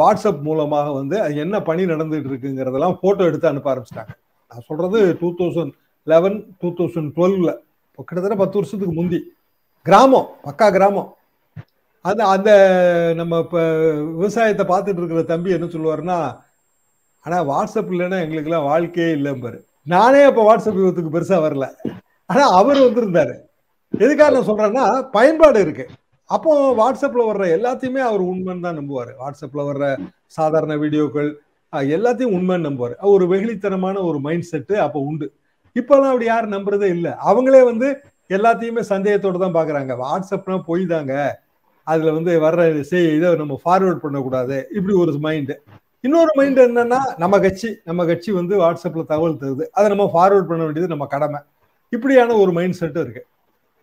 வாட்ஸ்அப் 0.00 0.40
மூலமாக 0.46 0.88
வந்து 1.00 1.16
அது 1.24 1.34
என்ன 1.44 1.56
பணி 1.68 1.82
நடந்துட்டு 1.92 2.30
இருக்குங்கிறதெல்லாம் 2.30 2.96
ஃபோட்டோ 3.00 3.26
எடுத்து 3.30 3.50
அனுப்ப 3.50 3.68
ஆரம்பிச்சிட்டாங்க. 3.72 4.14
நான் 4.50 4.66
சொல்றது 4.68 4.98
two 5.20 5.28
thousand 5.40 5.74
eleven 6.12 6.38
two 6.62 6.70
thousand 6.78 7.10
டுவெல்ல 7.18 7.52
கிட்டத்தட்ட 7.98 8.36
பத்து 8.42 8.58
வருஷத்துக்கு 8.58 8.94
முந்தி. 9.00 9.20
கிராமம் 9.86 10.28
பக்கா 10.46 10.66
கிராமம். 10.76 11.10
அது 12.04 12.22
அந்த 12.34 12.50
நம்ம 13.20 13.38
இப்போ 13.44 13.60
விவசாயத்தை 14.16 14.64
பார்த்துட்டு 14.70 15.00
இருக்கிற 15.00 15.20
தம்பி 15.30 15.54
என்ன 15.56 15.66
சொல்லுவாருன்னா 15.74 16.18
ஆனால் 17.24 17.46
வாட்ஸ்அப் 17.50 17.92
இல்லைன்னா 17.92 18.18
எங்களுக்கெல்லாம் 18.24 18.68
வாழ்க்கையே 18.70 19.10
இல்லைம்பாரு 19.18 19.58
நானே 19.92 20.20
அப்போ 20.30 20.42
வாட்ஸ்அப் 20.48 20.80
யுகத்துக்கு 20.80 21.14
பெருசாக 21.14 21.44
வரல. 21.44 21.66
ஆனால் 22.30 22.52
அவர் 22.58 22.78
வந்திருந்தாரு. 22.86 23.34
எதுக்காக 23.92 24.32
நான் 24.34 24.48
சொல்கிறேன்னா 24.50 24.84
பயன்பாடு 25.16 25.58
இருக்கு. 25.64 25.84
அப்போ 26.30 26.50
வாட்ஸ்அப்ல 26.80 27.24
வர்ற 27.30 27.44
எல்லாத்தையுமே 27.56 28.02
அவர் 28.10 28.22
உண்மைன்னு 28.32 28.64
தான் 28.66 28.78
நம்புவார். 28.80 29.10
வாட்ஸ்அப்ல 29.22 29.64
வர்ற 29.70 29.86
சாதாரண 30.38 30.74
வீடியோக்கள் 30.84 31.28
எல்லாத்தையும் 31.96 32.34
உண்மைன்னு 32.38 32.68
நம்புவார். 32.68 32.94
ஒரு 33.14 33.24
வெகுளித்தனமான 33.32 33.96
ஒரு 34.08 34.18
மைண்ட் 34.26 34.50
செட்டு 34.52 34.74
அப்போ 34.86 34.98
உண்டு. 35.10 35.26
இப்போல்லாம் 35.76 36.12
அப்படி 36.12 36.28
யாரும் 36.30 36.54
நம்புறதே 36.56 36.88
இல்லை. 36.96 37.12
அவங்களே 37.30 37.62
வந்து 37.70 37.88
எல்லாத்தையுமே 38.36 38.82
சந்தேகத்தோடு 38.92 39.42
தான் 39.44 39.56
பார்க்குறாங்க 39.58 39.94
வாட்ஸ்அப்னா 40.04 40.58
பொய் 40.70 40.84
தாங்க. 40.94 41.14
அதுல 41.86 42.12
வந்து 42.16 42.32
வர்ற 42.44 42.62
செய் 42.90 43.08
இதை 43.16 43.30
நம்ம 43.42 43.58
ஃபார்வர்ட் 43.64 44.04
பண்ணக்கூடாது. 44.04 44.56
இப்படி 44.76 44.94
ஒரு 45.02 45.12
மைண்டு 45.26 45.56
இன்னொரு 46.06 46.32
மைண்ட் 46.38 46.58
என்னன்னா 46.64 46.98
நம்ம 47.22 47.34
கட்சி 47.44 47.68
நம்ம 47.88 48.04
கட்சி 48.08 48.30
வந்து 48.38 48.54
வாட்ஸ்அப்ல 48.62 49.04
தகவல் 49.12 49.38
தருது. 49.42 49.64
அதை 49.76 49.86
நம்ம 49.92 50.06
ஃபார்வர்ட் 50.14 50.50
பண்ண 50.50 50.62
வேண்டியது 50.64 50.92
நம்ம 50.94 51.06
கடமை. 51.14 51.40
இப்படியான 51.92 52.36
ஒரு 52.42 52.52
மைண்ட் 52.56 52.78
செட்டும் 52.80 53.04
இருக்கு. 53.04 53.22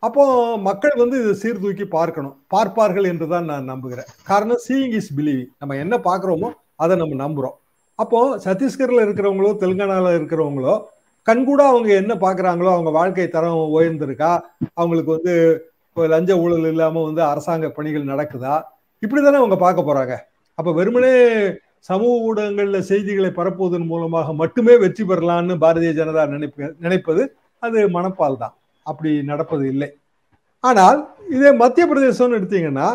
அப்போ 0.04 0.24
மக்கள் 0.68 0.96
வந்து 1.02 1.18
இதை 1.24 1.34
சீர்தூக்கி 1.42 1.86
பார்க்கணும். 1.98 2.36
பார்ப்பார்கள் 2.56 3.08
என்று 3.12 3.26
தான் 3.34 3.50
நான் 3.52 3.70
நம்புகிறேன். 3.72 4.08
காரணம் 4.30 4.62
சீயிங் 4.68 4.96
இஸ் 5.00 5.12
பிலீவிங் 5.18 5.52
நம்ம 5.62 5.78
என்ன 5.84 5.98
பார்க்குறோமோ 6.08 6.50
அதை 6.84 6.96
நம்ம 7.02 7.18
நம்புகிறோம் 7.26 7.58
அப்போ 8.00 8.20
சத்தீஸ்கரில் 8.46 9.04
இருக்கிறவங்களோ 9.06 9.52
தெலுங்கானாவில் 9.64 10.18
இருக்கிறவங்களோ 10.20 10.76
கண்கூட 11.28 11.62
அவங்க 11.72 11.90
என்ன 12.02 12.14
பார்க்குறாங்களோ 12.24 12.70
அவங்க 12.76 12.92
வாழ்க்கை 13.00 13.26
தரம் 13.30 13.58
உயர்ந்திருக்கா? 13.78 14.32
அவங்களுக்கு 14.80 15.12
வந்து 15.18 15.34
லஞ்ச 16.14 16.32
ஊழல் 16.44 16.68
இல்லாம 16.72 17.02
வந்து 17.08 17.22
அரசாங்க 17.32 17.68
பணிகள் 17.78 18.12
நடக்குதா? 18.12 18.54
இப்படிதானே 19.04 19.40
அவங்க 19.42 19.58
பார்க்க 19.64 19.90
போறாங்க. 19.90 20.14
அப்ப 20.60 20.70
வெறுமனே 20.80 21.14
சமூக 21.90 22.14
ஊடகங்கள்ல 22.28 22.80
செய்திகளை 22.90 23.30
பரப்புவதன் 23.40 23.90
மூலமாக 23.92 24.34
மட்டுமே 24.42 24.74
வெற்றி 24.84 25.04
பெறலாம்னு 25.10 25.56
பாரதிய 25.64 25.92
ஜனதா 26.00 26.24
நினைப்ப 26.34 26.70
நினைப்பது 26.86 27.24
அது 27.64 27.80
மனப்பால் 27.96 28.42
தான். 28.44 28.54
அப்படி 28.86 29.12
நடப்பது 29.32 29.64
இல்லை. 29.74 29.90
ஆனால் 30.64 31.00
இதே 31.36 31.52
மத்திய 31.64 31.86
பிரதேசம்னு 31.92 32.38
எடுத்தீங்கன்னா 32.40 32.88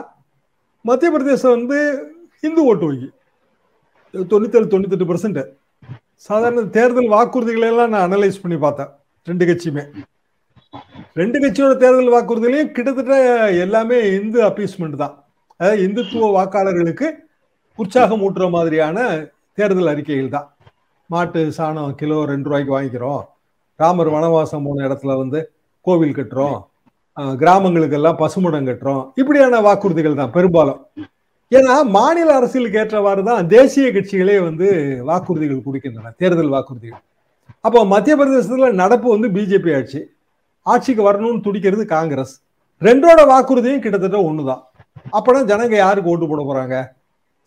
மத்திய 0.84 1.10
பிரதேசம் 1.14 1.56
வந்து 1.58 1.78
இந்து 2.46 2.62
ஓட்டு 2.70 2.84
வங்கி. 2.88 3.08
தொண்ணூத்தேழு 4.32 4.72
தொண்ணூத்தெட்டு 4.72 5.08
பர்சன்ட் 5.12 5.40
சாதாரண 6.28 6.62
தேர்தல் 6.76 7.12
வாக்குறுதிகளை 7.14 7.66
எல்லாம் 7.72 7.92
நான் 7.94 8.06
அனலைஸ் 8.08 8.42
பண்ணி 8.42 8.58
பார்த்தேன். 8.66 8.90
ரெண்டு 9.26 9.44
கட்சியுமே. 9.48 9.84
ரெண்டு 11.20 11.38
கட்சியோட 11.42 11.74
தேர்தல் 11.82 12.14
வாக்குறுதிலையும் 12.14 12.72
கிட்டத்தட்ட 12.76 13.14
எல்லாமே 13.64 13.98
இந்து 14.16 14.38
அப்பீஸ்மெண்ட் 14.46 14.96
தான். 15.02 15.14
அதாவது 15.60 15.84
இந்துத்துவ 15.86 16.26
வாக்காளர்களுக்கு 16.36 17.06
உற்சாகம் 17.78 18.22
ஊட்டுற 18.26 18.46
மாதிரியான 18.54 18.96
தேர்தல் 19.58 19.90
அறிக்கைகள் 19.92 20.34
தான். 20.34 20.48
மாட்டு 21.10 21.40
சாணம் 21.58 21.94
கிலோ 22.00 22.18
ரெண்டு 22.30 22.48
ரூபாய்க்கு 22.48 22.74
வாங்கிக்கிறோம். 22.76 23.22
ராமர் 23.80 24.10
வனவாசம் 24.14 24.66
போன 24.66 24.84
இடத்துல 24.88 25.14
வந்து 25.22 25.40
கோவில் 25.86 26.16
கட்டுறோம். 26.18 26.58
கிராமங்களுக்கெல்லாம் 27.42 28.18
பசுமடம் 28.22 28.68
கட்டுறோம். 28.68 29.02
இப்படியான 29.20 29.60
வாக்குறுதிகள் 29.66 30.20
தான் 30.20 30.34
பெரும்பாலும். 30.36 30.80
ஏன்னா 31.52 31.74
மாநில 31.96 32.28
அரசியலுக்கு 32.40 32.80
ஏற்றவாறு 32.82 33.24
தான் 33.30 33.48
தேசிய 33.54 33.88
கட்சிகளே 33.96 34.36
வந்து 34.48 34.68
வாக்குறுதிகள் 35.10 35.64
கொடுக்கின்றன 35.68 36.12
தேர்தல் 36.22 36.52
வாக்குறுதிகள். 36.56 37.02
அப்போ 37.66 37.80
மத்திய 37.94 38.16
பிரதேசத்தில் 38.20 38.78
நடப்பு 38.82 39.08
வந்து 39.14 39.30
பிஜேபி 39.38 39.72
ஆட்சி. 39.78 40.02
ஆட்சிக்கு 40.72 41.02
வரணும்னு 41.06 41.44
துடிக்கிறது 41.46 41.84
காங்கிரஸ். 41.94 42.34
ரெண்டோட 42.80 43.20
வாக்குறுதியும் 43.32 43.84
கிட்டத்தட்ட 43.84 44.18
ஒண்ணுதான். 44.28 44.62
அப்பனா 45.12 45.40
ஜனங்க 45.50 45.76
யாருக்கு 45.76 46.10
ஓட்டு 46.10 46.28
போட 46.28 46.42
போறாங்க? 46.48 46.76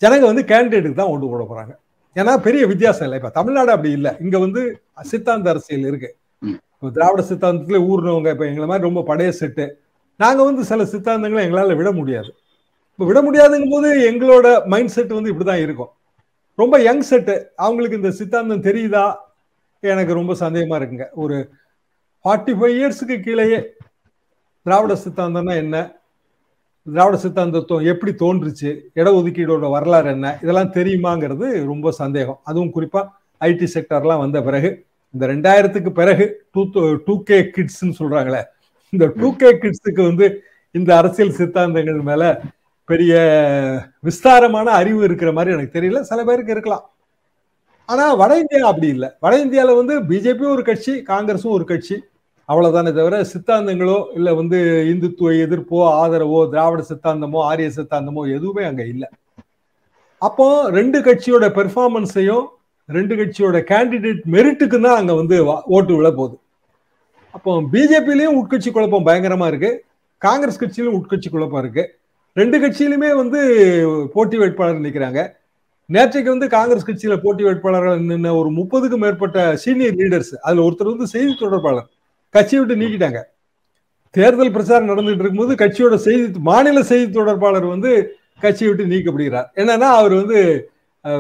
ஜனங்க 0.02 0.26
வந்து 0.32 0.44
கேண்டிடேட்டுக்கு 0.52 1.00
தான் 1.00 1.12
ஓட்டு 1.14 1.30
போட 1.30 1.44
போறாங்க. 1.50 1.74
ஏன்னா 2.16 2.34
பெரிய 2.38 2.64
வித்தியாசம் 2.68 3.06
இல்லை. 3.08 3.18
இப்ப 3.18 3.32
தமிழ்நாடு 3.40 3.72
அப்படி 3.72 3.92
இல்லை. 3.92 4.12
இங்க 4.20 4.38
வந்து 4.40 4.62
சித்தாந்த 5.02 5.50
அரசியல் 5.50 5.88
இருக்கு. 5.90 6.10
இப்ப 6.76 6.92
திராவிட 6.94 7.24
சித்தாந்தத்துல 7.30 7.80
ஊர்னவங்க 7.92 8.30
இப்ப 8.36 8.48
எங்களை 8.50 8.68
மாதிரி 8.72 8.88
ரொம்ப 8.88 9.02
பழைய 9.02 9.32
செட்டு. 9.40 9.66
நாங்க 10.20 10.42
வந்து 10.44 10.64
சில 10.64 10.86
சித்தாந்தங்களை 10.86 11.44
எங்களால 11.48 11.76
விட 11.76 11.92
முடியாது. 11.92 12.32
இப்ப 12.96 13.06
விட 13.06 13.20
முடியாதுங்கும் 13.22 13.74
போது 13.76 13.90
எங்களோட 14.12 14.48
மைண்ட் 14.66 14.94
செட் 14.96 15.16
வந்து 15.18 15.34
இப்படிதான் 15.34 15.64
இருக்கும். 15.66 15.92
ரொம்ப 16.56 16.76
யங் 16.80 17.04
செட்டு 17.10 17.36
அவங்களுக்கு 17.56 18.00
இந்த 18.02 18.12
சித்தாந்தம் 18.12 18.66
தெரியுதா? 18.70 19.06
எனக்கு 19.92 20.14
ரொம்ப 20.14 20.34
சந்தேகமா 20.34 20.78
இருக்குங்க. 20.80 21.06
ஒரு 21.24 21.38
ஃபார்ட்டி 22.24 22.54
ஃபைவ் 22.60 22.74
இயர்ஸுக்கு 22.80 23.20
கீழேயே 23.20 23.60
திராவிட 24.64 24.94
சித்தாந்தம்னா 25.04 25.54
என்ன? 25.56 25.96
திராவிட 26.94 27.18
சித்தாந்தத்துவம் 27.24 27.86
எப்படி 27.86 28.12
தோன்றுச்சு? 28.12 28.70
இடஒதுக்கீடோட 28.96 29.70
வரலாறு 29.70 30.10
என்ன? 30.10 30.38
இதெல்லாம் 30.44 30.74
தெரியுமாங்கிறது 30.74 31.66
ரொம்ப 31.66 31.92
சந்தேகம். 31.92 32.40
அதுவும் 32.44 32.72
குறிப்பாக 32.72 33.12
ஐடி 33.40 33.68
செக்டர்லாம் 33.74 34.18
வந்த 34.18 34.42
பிறகு 34.42 34.86
இந்த 35.14 35.28
ரெண்டாயிரத்துக்கு 35.28 35.90
பிறகு 35.90 36.48
டூ 36.52 36.70
டூ 37.06 37.24
கே 37.24 37.42
கிட்ஸ்ன்னு 37.42 37.98
சொல்றாங்களே. 38.00 38.44
இந்த 38.90 39.06
டூ 39.16 39.36
கே 39.36 39.56
கிட்ஸுக்கு 39.56 40.02
வந்து 40.08 40.44
இந்த 40.72 40.98
அரசியல் 40.98 41.38
சித்தாந்தங்கள் 41.38 42.02
மேல 42.02 42.42
பெரிய 42.86 43.14
விஸ்தாரமான 44.00 44.72
அறிவு 44.72 45.04
இருக்கிற 45.04 45.32
மாதிரி 45.32 45.54
எனக்கு 45.56 45.80
தெரியல. 45.80 46.00
சில 46.02 46.24
பேருக்கு 46.24 46.52
இருக்கலாம். 46.52 46.90
ஆனா 47.90 48.14
வட 48.14 48.38
இந்தியா 48.38 48.68
அப்படி 48.68 48.88
இல்லை. 48.88 49.10
வட 49.20 49.40
இந்தியாவில் 49.40 49.76
வந்து 49.76 50.02
பிஜேபியும் 50.02 50.50
ஒரு 50.50 50.64
கட்சி 50.64 50.92
காங்கிரஸும் 50.92 51.50
ஒரு 51.50 51.66
கட்சி. 51.66 52.04
அவ்வளவுதானே 52.48 52.94
தவிர 52.94 53.22
சித்தாந்தங்களோ 53.24 54.06
இல்லை 54.16 54.34
வந்து 54.34 54.58
இந்துத்துவ 54.94 55.40
எதிர்ப்போ 55.40 55.80
ஆதரவோ 55.94 56.50
திராவிட 56.50 56.86
சித்தாந்தமோ 56.90 57.38
ஆரிய 57.38 57.70
சித்தாந்தமோ 57.76 58.36
எதுவுமே 58.36 58.64
அங்க 58.64 58.84
இல்லை. 58.84 59.10
அப்போ 60.18 60.70
ரெண்டு 60.70 61.00
கட்சியோட 61.00 61.46
பெர்ஃபார்மன்ஸையும் 61.50 62.46
ரெண்டு 62.88 63.16
கட்சியோட 63.16 63.56
கேண்டிடேட் 63.56 64.22
மெரிட்டுக்கு 64.32 64.82
தான் 64.82 64.98
அங்க 64.98 65.14
வந்து 65.14 65.46
வா- 65.46 65.62
ஓட்டு 65.66 65.96
விழ 65.96 66.12
போகுது. 66.12 66.40
அப்போ 67.32 67.62
பிஜேபிலையும் 67.62 68.44
உட்கட்சி 68.44 68.72
குழப்பம் 68.72 69.06
பயங்கரமா 69.06 69.48
இருக்கு. 69.48 69.84
காங்கிரஸ் 70.18 70.64
கட்சியிலும் 70.64 71.02
உட்கட்சி 71.02 71.30
குழப்பம் 71.30 71.62
இருக்கு. 71.62 71.96
ரெண்டு 72.34 72.60
கட்சியிலுமே 72.60 73.16
வந்து 73.16 74.10
போட்டி 74.14 74.38
வேட்பாளர் 74.38 74.82
நிற்கிறாங்க 74.82 75.39
நேற்றைக்கு 75.96 76.30
வந்து 76.34 76.48
காங்கிரஸ் 76.56 76.88
கட்சியில 76.88 77.16
போட்டி 77.22 77.44
வேட்பாளர்கள் 77.44 78.02
நின்ன 78.10 78.34
ஒரு 78.40 78.50
முப்பதுக்கும் 78.58 79.04
மேற்பட்ட 79.04 79.38
சீனியர் 79.64 79.96
லீடர்ஸ் 80.02 80.34
அதுல 80.46 80.64
ஒருத்தர் 80.66 80.92
வந்து 80.94 81.08
செய்தி 81.14 81.34
தொடர்பாளர். 81.40 81.88
கட்சியை 82.36 82.60
விட்டு 82.62 82.82
நீக்கிட்டாங்க. 82.82 83.22
தேர்தல் 84.18 84.54
பிரச்சாரம் 84.56 84.90
நடந்துட்டு 84.92 85.24
இருக்கும்போது 85.24 85.54
கட்சியோட 85.62 85.96
செய்தி 86.06 86.40
மாநில 86.50 86.84
செய்தி 86.92 87.08
தொடர்பாளர் 87.18 87.68
வந்து 87.74 87.92
கட்சியை 88.44 88.70
விட்டு 88.70 88.92
நீக்கப்படுகிறார். 88.94 89.48
என்னன்னா 89.62 89.90
அவர் 90.00 90.16
வந்து 90.22 90.40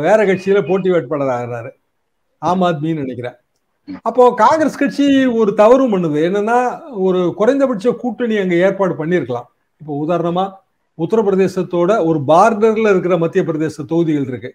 வேற 0.05 0.19
கட்சியில 0.29 0.61
போட்டி 0.69 0.89
வேட்பாளர் 0.93 1.33
ஆகிறாரு. 1.37 1.71
ஆம் 2.41 2.63
ஆத்மின்னு 2.69 3.03
நினைக்கிறேன். 3.05 3.37
அப்போ 4.09 4.23
காங்கிரஸ் 4.43 4.81
கட்சி 4.81 5.05
ஒரு 5.41 5.51
தவறும் 5.61 5.93
பண்ணுது. 5.93 6.19
என்னன்னா 6.29 6.57
ஒரு 7.07 7.21
குறைந்தபட்ச 7.39 7.93
கூட்டணி 8.03 8.35
அங்க 8.43 8.55
ஏற்பாடு 8.65 8.93
பண்ணியிருக்கலாம். 8.99 9.47
இப்போ 9.81 9.93
உதாரணமா 10.05 10.45
உத்தரப்பிரதேசத்தோட 11.03 11.91
ஒரு 12.09 12.19
பார்டர்ல 12.31 12.91
இருக்கிற 12.93 13.17
மத்திய 13.23 13.43
பிரதேச 13.49 13.85
தொகுதிகள் 13.91 14.29
இருக்கு. 14.31 14.51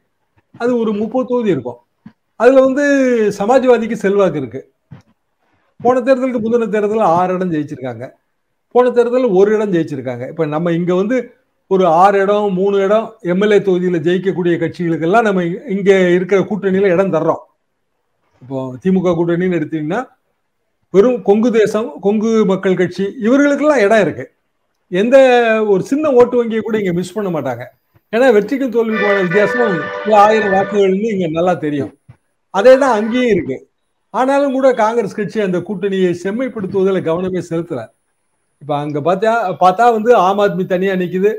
அது 0.62 0.70
ஒரு 0.82 0.92
முப்பது 1.00 1.26
தொகுதி 1.30 1.50
இருக்கும். 1.54 1.78
அதுல 2.40 2.62
வந்து 2.66 2.84
சமாஜ்வாதிக்கு 3.38 3.96
செல்வாக்கு 4.04 4.40
இருக்கு. 4.42 4.60
போன 5.84 6.00
தேர்தலுக்கு 6.06 6.42
முந்தின 6.44 6.68
தேர்தலில் 6.74 7.12
ஆறு 7.18 7.32
இடம் 7.36 7.52
ஜெயிச்சிருக்காங்க. 7.54 8.04
போன 8.74 8.90
தேர்தலில் 8.98 9.34
ஒரு 9.38 9.50
இடம் 9.56 9.72
ஜெயிச்சிருக்காங்க. 9.74 10.24
இப்போ 10.32 10.44
நம்ம 10.54 10.72
இங்கே 10.78 10.94
வந்து 11.00 11.16
ஒரு 11.70 11.84
ஆறு 12.02 12.16
இடம் 12.22 12.46
மூணு 12.58 12.76
இடம் 12.86 13.06
எம்எல்ஏ 13.32 13.58
தொகுதியில் 13.66 14.04
ஜெயிக்கக்கூடிய 14.06 14.54
கட்சிகளுக்கெல்லாம் 14.62 15.26
நம்ம 15.28 15.44
இங்கே 15.74 15.96
இருக்கிற 16.16 16.38
கூட்டணியில் 16.50 16.92
இடம் 16.94 17.14
தர்றோம். 17.14 17.42
இப்போ 18.42 18.58
திமுக 18.82 19.14
கூட்டணின்னு 19.18 19.58
எடுத்தீங்கன்னா 19.60 20.00
வெறும் 20.94 21.20
கொங்கு 21.28 21.50
தேசம் 21.60 21.88
கொங்கு 22.06 22.32
மக்கள் 22.52 22.80
கட்சி 22.80 23.04
இவர்களுக்கெல்லாம் 23.26 23.84
இடம் 23.86 24.02
இருக்கு. 24.06 24.24
எந்த 25.00 25.16
ஒரு 25.72 25.82
சின்ன 25.90 26.10
ஓட்டு 26.18 26.38
வங்கியை 26.38 26.62
கூட 26.64 26.76
இங்க 26.82 26.92
மிஸ் 26.98 27.14
பண்ண 27.16 27.28
மாட்டாங்க. 27.36 27.64
ஏன்னா 28.12 28.26
வெற்றிக்கும் 28.36 28.74
தோல்விக்குமான 28.74 29.22
வித்தியாசம் 29.26 29.72
பல 30.02 30.14
ஆயிரம் 30.24 30.54
வாக்குகள்னு 30.56 31.08
இங்க 31.14 31.28
நல்லா 31.36 31.54
தெரியும். 31.64 31.92
அதே 32.54 32.74
தான் 32.82 32.96
அங்கேயும் 32.98 33.32
இருக்கு. 33.34 33.56
ஆனாலும் 34.14 34.54
கூட 34.56 34.68
காங்கிரஸ் 34.82 35.16
கட்சி 35.18 35.38
அந்த 35.46 35.58
கூட்டணியை 35.68 36.10
செம்மைப்படுத்துவதில் 36.24 37.06
கவனமே 37.08 37.40
செலுத்தல. 37.50 37.82
இப்ப 38.62 38.72
அங்க 38.82 38.98
பார்த்தா 39.08 39.32
பார்த்தா 39.62 39.86
வந்து 39.96 40.10
ஆம் 40.26 40.42
ஆத்மி 40.44 40.64
தனியா 40.74 40.94
நிக்குது. 41.02 41.32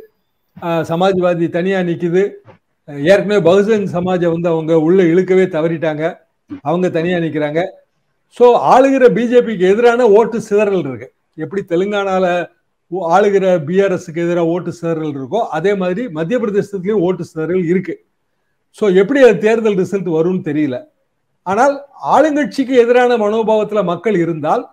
சமாஜ்வாதி 0.89 1.47
தனியா 1.55 1.79
நிக்குது. 1.89 2.23
ஏற்கனவே 3.11 3.39
பகுஜன் 3.47 3.85
சமாஜை 3.95 4.27
வந்து 4.33 4.49
அவங்க 4.53 4.73
உள்ள 4.87 4.99
இழுக்கவே 5.11 5.45
தவறிட்டாங்க. 5.55 6.03
அவங்க 6.69 6.87
தனியா 6.97 7.17
நிக்கிறாங்க. 7.25 7.61
ஸோ 8.37 8.45
ஆளுகிற 8.73 9.05
பிஜேபிக்கு 9.17 9.65
எதிரான 9.71 10.07
ஓட்டு 10.17 10.37
சிதறல் 10.49 10.85
இருக்கு. 10.89 11.07
எப்படி 11.43 11.61
தெலுங்கானால 11.71 12.25
ஆளுகிற 12.91 13.63
பிஆர்எஸ்க்கு 13.67 14.23
எதிராக 14.25 14.45
ஓட்டு 14.45 14.73
சிதறல் 14.73 15.15
இருக்கோ 15.15 15.39
அதே 15.47 15.75
மாதிரி 15.75 16.09
மத்திய 16.09 16.39
பிரதேசத்துலேயும் 16.39 17.03
ஓட்டு 17.07 17.23
சிதறல் 17.23 17.65
இருக்கு. 17.65 18.05
ஸோ 18.79 18.95
எப்படி 18.95 19.21
அது 19.21 19.37
தேர்தல் 19.37 19.75
ரிசல்ட் 19.75 20.09
வரும்னு 20.17 20.47
தெரியல. 20.49 20.87
ஆனால் 21.43 21.85
ஆளுங்கட்சிக்கு 22.03 22.69
எதிரான 22.69 23.17
மனோபாவத்தில் 23.17 23.83
மக்கள் 23.83 24.17
இருந்தால் 24.17 24.69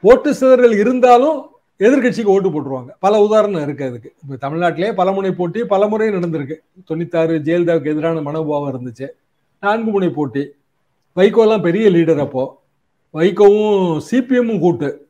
ஓட்டு 0.00 0.34
சிதறல் 0.34 0.78
இருந்தாலும் 0.78 1.50
எதிர்க்கட்சிக்கு 1.80 2.24
ஓட்டு 2.24 2.48
போட்டுருவாங்க. 2.48 2.88
பல 2.98 3.20
உதாரணம் 3.20 3.62
இருக்கு 3.62 3.84
அதுக்கு. 3.84 4.12
இப்போ 4.22 4.48
தமிழ்நாட்டிலே 4.48 4.92
பலமுனை 4.94 5.32
போட்டி 5.32 5.64
பல 5.64 5.86
முறை 5.86 6.08
நடந்திருக்கு. 6.08 6.56
தொண்ணூத்தாறு 6.90 7.38
ஜெயலலிதாவுக்கு 7.38 7.86
எதிரான 7.86 8.20
மனோபாவம் 8.20 8.74
இருந்துச்சு. 8.74 9.08
நான்கு 9.60 9.90
முனை 9.90 10.08
போட்டி. 10.08 10.50
வைகோலாம் 11.16 11.62
பெரிய 11.62 11.90
லீடர் 11.90 12.20
அப்போ. 12.20 12.62
வைகோவும் 13.14 14.00
சிபிஎம்மும் 14.10 14.58
கூட்டு. 14.58 15.03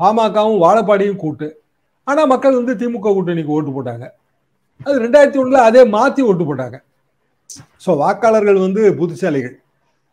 பாமகவும் 0.00 0.60
வாழப்பாடியும் 0.64 1.22
கூட்டு. 1.24 1.48
ஆனா 2.06 2.22
மக்கள் 2.32 2.58
வந்து 2.60 2.74
திமுக 2.80 3.12
கூட்டணிக்கு 3.16 3.54
ஓட்டு 3.56 3.70
போட்டாங்க. 3.76 4.04
அது 4.86 4.96
ரெண்டாயிரத்தி 5.04 5.40
ஒண்ணுல 5.42 5.60
அதே 5.68 5.82
மாத்தி 5.94 6.20
ஓட்டு 6.30 6.44
போட்டாங்க. 6.48 6.76
ஸோ 7.84 7.90
வாக்காளர்கள் 8.02 8.58
வந்து 8.66 8.82
புத்திசாலிகள். 9.00 9.56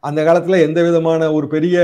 அந்த 0.08 0.20
காலத்துல 0.28 0.58
எந்த 0.68 0.80
விதமான 0.88 1.32
ஒரு 1.38 1.48
பெரிய 1.54 1.76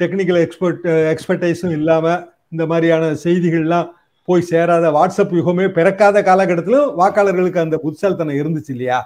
டெக்னிக்கல் 0.00 0.40
எக்ஸ்பர்ட் 0.44 0.84
எக்ஸ்பர்டைஸும் 1.12 1.74
இல்லாம 1.78 2.06
இந்த 2.54 2.64
மாதிரியான 2.70 3.10
செய்திகள்லாம் 3.24 3.88
போய் 4.28 4.48
சேராத 4.50 4.86
வாட்ஸ்அப் 4.96 5.34
யுகமே 5.38 5.66
பிறக்காத 5.78 6.22
காலகட்டத்திலும் 6.28 6.88
வாக்காளர்களுக்கு 7.00 7.64
அந்த 7.64 7.76
புத்திசாலித்தனம் 7.84 8.38
இருந்துச்சு 8.40 8.72
இல்லையா? 8.74 8.98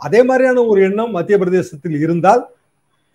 அதே 0.00 0.20
மாதிரியான 0.28 0.64
ஒரு 0.70 0.80
எண்ணம் 0.88 1.14
மத்திய 1.16 1.36
பிரதேசத்தில் 1.42 1.96
இருந்தால் 2.04 2.42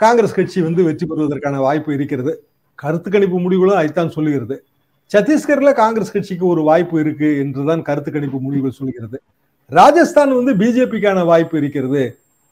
காங்கிரஸ் 0.04 0.38
கட்சி 0.38 0.60
வந்து 0.68 0.82
வெற்றி 0.88 1.06
பெறுவதற்கான 1.06 1.60
வாய்ப்பு 1.66 1.92
இருக்கிறது. 1.98 2.34
கருத்து 2.82 3.10
கணிப்பு 3.10 3.38
முடிவுகளும் 3.40 3.80
அதைத்தான் 3.80 4.16
சொல்லுகிறது. 4.16 4.56
சத்தீஸ்கர்ல 5.12 5.72
காங்கிரஸ் 5.82 6.14
கட்சிக்கு 6.16 6.46
ஒரு 6.54 6.62
வாய்ப்பு 6.70 6.96
இருக்கு 7.00 7.30
என்றுதான் 7.44 7.82
கருத்து 7.90 8.12
கணிப்பு 8.12 8.38
முடிவுகள் 8.46 8.78
சொல்லுகிறது. 8.80 9.18
ராஜஸ்தான் 9.72 10.32
வந்து 10.38 10.54
பிஜேபிக்கான 10.62 11.20
வாய்ப்பு 11.26 11.56
இருக்கிறது 11.58 12.04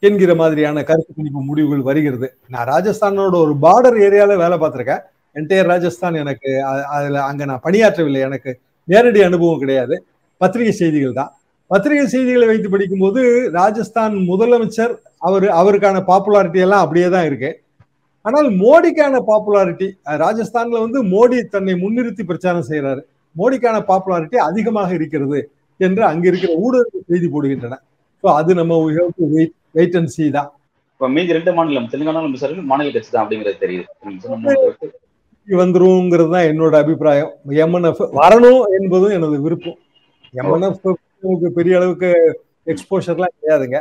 என்கிற 0.02 0.34
மாதிரியான 0.34 0.82
கருத்து 0.90 1.12
கணிப்பு 1.14 1.40
முடிவுகள் 1.48 1.82
வருகிறது. 1.88 2.28
நான் 2.48 2.68
ராஜஸ்தானோட 2.74 3.34
ஒரு 3.46 3.54
பார்டர் 3.64 3.98
ஏரியால 4.06 4.36
வேலை 4.42 4.58
பார்த்துருக்கேன். 4.58 5.02
என்டையர் 5.36 5.70
ராஜஸ்தான் 5.72 6.16
எனக்கு 6.22 6.50
அதில் 6.68 6.86
அதுல 6.96 7.22
அங்க 7.24 7.42
நான் 7.44 7.64
பணியாற்றவில்லை. 7.66 8.20
எனக்கு 8.28 8.50
நேரடி 8.88 9.20
அனுபவம் 9.28 9.62
கிடையாது. 9.62 9.96
பத்திரிகை 10.40 10.72
செய்திகள் 10.72 11.18
தான். 11.20 11.32
பத்திரிகை 11.70 12.06
செய்திகளை 12.06 12.46
வைத்து 12.46 12.68
படிக்கும்போது 12.70 13.20
ராஜஸ்தான் 13.58 14.14
முதலமைச்சர் 14.30 14.94
அவர் 15.18 15.46
அவருக்கான 15.60 15.98
பாப்புலாரிட்டி 16.10 16.60
எல்லாம் 16.66 16.84
அப்படியே 16.84 17.08
தான் 17.08 17.26
இருக்கு. 17.26 17.50
ஆனால் 18.26 18.48
மோடிக்கான 18.62 19.20
பாப்புலாரிட்டி 19.30 19.88
ராஜஸ்தான்ல 20.24 20.80
வந்து 20.84 20.98
மோடி 21.14 21.38
தன்னை 21.54 21.74
முன்னிறுத்தி 21.82 22.22
பிரச்சாரம் 22.30 22.68
செய்யறாரு 22.70 23.02
மோடிக்கான 23.36 23.76
பாப்புலாரிட்டி 23.90 24.38
அதிகமாக 24.48 24.90
இருக்கிறது 24.98 25.38
என்று 25.86 26.02
அங்க 26.10 26.24
இருக்கிற 26.30 26.52
ஊடகங்கள் 26.64 27.06
செய்தி 27.10 27.28
போடுகின்றன. 27.34 27.76
ஸோ 28.22 28.26
அது 28.38 28.50
நம்ம 28.60 28.78
வெயிட் 29.76 29.96
அண்ட் 30.00 30.12
சி 30.14 30.24
தான். 30.38 30.48
இப்ப 30.94 31.08
மீதி 31.16 31.36
ரெண்டு 31.36 31.52
மாநிலம் 31.58 31.86
தெலுங்கானாலும் 31.92 32.32
மிசோரம் 32.34 32.70
மாநில 32.72 32.90
கட்சி 32.96 33.10
தான் 33.12 33.22
அப்படிங்கிறது 33.22 33.62
தெரியுது. 33.64 33.86
வந்துருங்கிறது 35.48 36.30
தான் 36.34 36.48
என்னோட 36.50 36.74
அபிப்பிராயம். 36.82 37.30
எம்என்எஃப் 37.64 38.02
வரணும் 38.20 38.62
என்பதும் 38.78 39.14
எனது 39.18 39.36
விருப்பம். 39.46 39.78
எம்என்எஃப் 40.40 41.56
பெரிய 41.58 41.78
அளவுக்கு 41.80 42.10
எக்ஸ்போஷர்லாம் 42.72 43.34
கிடையாதுங்க. 43.36 43.78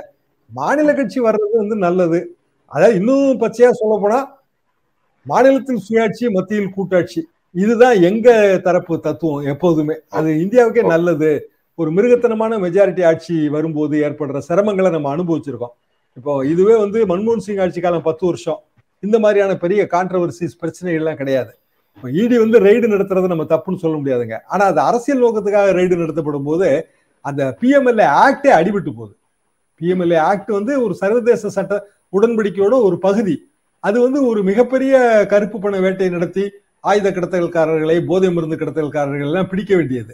மாநில 0.51 0.93
கட்சி 0.99 1.19
வர்றது 1.27 1.55
வந்து 1.63 1.75
நல்லது. 1.87 2.19
அதாவது 2.73 2.97
இன்னும் 2.99 3.39
பச்சையா 3.43 3.69
சொல்ல 3.81 3.95
போனா 4.01 4.19
மாநிலத்தில் 5.25 5.83
சுயாட்சி 5.87 6.25
மத்தியில் 6.35 6.73
கூட்டாட்சி. 6.75 7.21
இதுதான் 7.55 7.97
எங்க 8.09 8.29
தரப்பு 8.65 8.93
தத்துவம் 9.05 9.45
எப்போதுமே. 9.53 9.95
அது 10.17 10.29
இந்தியாவுக்கே 10.43 10.83
நல்லது. 10.93 11.29
ஒரு 11.79 11.89
மிருகத்தனமான 11.97 12.53
மெஜாரிட்டி 12.65 13.03
ஆட்சி 13.09 13.35
வரும்போது 13.55 13.95
ஏற்படுற 14.07 14.39
சிரமங்களை 14.49 14.89
நம்ம 14.95 15.09
அனுபவிச்சிருக்கோம். 15.15 15.73
இப்போ 16.17 16.31
இதுவே 16.53 16.75
வந்து 16.83 16.99
மன்மோகன் 17.11 17.45
சிங் 17.45 17.61
ஆட்சி 17.65 17.81
காலம் 17.81 18.07
பத்து 18.07 18.25
வருஷம். 18.29 18.59
இந்த 19.05 19.17
மாதிரியான 19.23 19.53
பெரிய 19.63 19.81
கான்ட்ரவர்சிஸ் 19.93 20.59
பிரச்சனைகள்லாம் 20.61 21.19
கிடையாது. 21.21 21.51
இப்போ 21.95 22.09
இடி 22.21 22.35
வந்து 22.43 22.57
ரெய்டு 22.65 22.87
நடத்துறது 22.93 23.31
நம்ம 23.33 23.45
தப்புன்னு 23.53 23.83
சொல்ல 23.83 23.95
முடியாதுங்க. 23.99 24.37
ஆனா 24.53 24.63
அது 24.71 24.79
அரசியல் 24.89 25.23
நோக்கத்துக்காக 25.23 25.71
ரெய்டு 25.79 25.95
நடத்தப்படும் 26.03 26.49
போது 26.49 26.67
அந்த 27.25 27.41
பிஎம்எல்ஏ 27.61 28.07
ஆக்டே 28.23 28.51
அடிபட்டு 28.59 28.91
போகுது. 28.99 29.13
பிஎம்எல்ஏ 29.81 30.19
ஆக்ட் 30.29 30.51
வந்து 30.59 30.73
ஒரு 30.85 30.93
சர்வதேச 31.01 31.49
சட்ட 31.57 31.75
உடன்படிக்கையோட 32.17 32.75
ஒரு 32.87 32.97
பகுதி. 32.97 33.35
அது 33.83 33.97
வந்து 34.01 34.19
ஒரு 34.27 34.43
மிகப்பெரிய 34.43 34.93
கருப்பு 35.33 35.59
பண 35.59 35.79
வேட்டை 35.79 36.09
நடத்தி 36.09 36.43
ஆயுத 36.79 37.07
கடத்தல்காரர்களை 37.09 37.95
போதை 38.09 38.29
மருந்து 38.31 38.57
கடத்தல்காரர்கள் 38.61 39.27
எல்லாம் 39.27 39.49
பிடிக்க 39.51 39.71
வேண்டியது. 39.75 40.13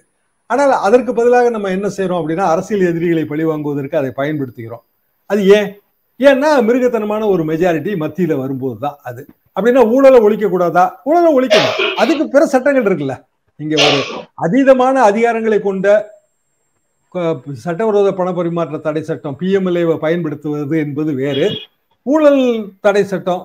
ஆனால் 0.49 0.71
அதற்கு 0.87 1.11
பதிலாக 1.13 1.49
நம்ம 1.49 1.69
என்ன 1.69 1.87
செய்யறோம் 1.97 2.19
அப்படின்னா 2.21 2.45
அரசியல் 2.53 2.87
எதிரிகளை 2.89 3.25
பழி 3.25 3.43
வாங்குவதற்கு 3.43 3.97
அதை 3.97 4.11
பயன்படுத்துகிறோம். 4.17 4.83
அது 5.25 5.41
ஏன்? 5.57 5.69
ஏன்னா 6.19 6.49
மிருகத்தனமான 6.67 7.27
ஒரு 7.27 7.43
மெஜாரிட்டி 7.43 7.93
மத்தியில 8.03 8.33
வரும்போது 8.41 8.77
தான் 8.79 8.97
அது. 9.03 9.21
அப்படின்னா 9.55 9.81
ஊழலை 9.95 10.19
ஒழிக்க 10.19 10.47
கூடாதா? 10.47 11.01
ஊழலை 11.03 11.31
ஒழிக்கணும். 11.37 11.77
அதுக்கு 12.01 12.25
பிற 12.27 12.45
சட்டங்கள் 12.45 12.87
இருக்குல்ல. 12.89 13.15
இங்க 13.63 13.75
ஒரு 13.87 13.99
அதீதமான 14.45 14.95
அதிகாரங்களை 15.09 15.59
கொண்ட 15.61 15.87
சட்டவிரோத 17.65 18.09
பண 18.13 18.29
பரிமாற்ற 18.31 18.77
தடை 18.77 19.03
சட்டம் 19.03 19.37
பிஎம்எல்ஏவை 19.39 19.95
பயன்படுத்துவது 19.97 20.75
என்பது 20.85 21.13
வேறு. 21.13 21.47
ஊழல் 22.11 22.41
தடை 22.85 23.03
சட்டம் 23.11 23.43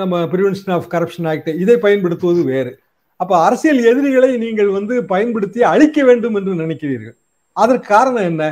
நம்ம 0.00 0.20
பிரிவென்ஷன் 0.32 0.72
ஆஃப் 0.76 0.88
கரப்ஷன் 0.94 1.28
ஆக்ட் 1.28 1.50
இதை 1.62 1.76
பயன்படுத்துவது 1.84 2.42
வேறு. 2.44 2.72
அப்ப 3.20 3.32
அரசியல் 3.44 3.80
எதிரிகளை 3.90 4.30
நீங்கள் 4.36 4.70
வந்து 4.78 4.94
பயன்படுத்தி 5.12 5.60
அழிக்க 5.72 6.04
வேண்டும் 6.04 6.34
என்று 6.34 6.54
நினைக்கிறீர்கள். 6.54 7.16
அதற்கு 7.52 7.86
காரணம் 7.86 8.28
என்ன? 8.30 8.44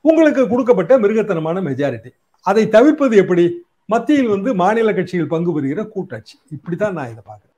உங்களுக்கு 0.00 0.48
கொடுக்கப்பட்ட 0.48 0.98
மிருகத்தனமான 0.98 1.62
மெஜாரிட்டி 1.68 2.10
அதை 2.40 2.68
தவிர்ப்பது 2.68 3.16
எப்படி? 3.16 3.44
மத்தியில் 3.84 4.32
வந்து 4.34 4.50
மாநில 4.54 4.94
கட்சிகள் 4.94 5.32
பங்கு 5.34 5.52
பெறுகிற 5.52 5.84
கூட்டாட்சி. 5.94 6.36
இப்படித்தான் 6.52 6.96
நான் 6.98 7.10
இதை 7.12 7.22
பார்க்கிறேன். 7.26 7.56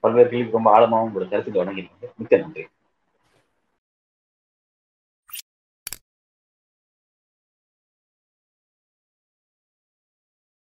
பல்வேறு 0.00 0.50
ரொம்ப 0.52 0.68
ஆழமாகவும் 0.76 1.14
ஒரு 1.14 1.28
கருத்துக்கு 1.28 1.64
மிக்க 2.16 2.36
நன்றி. 2.36 2.66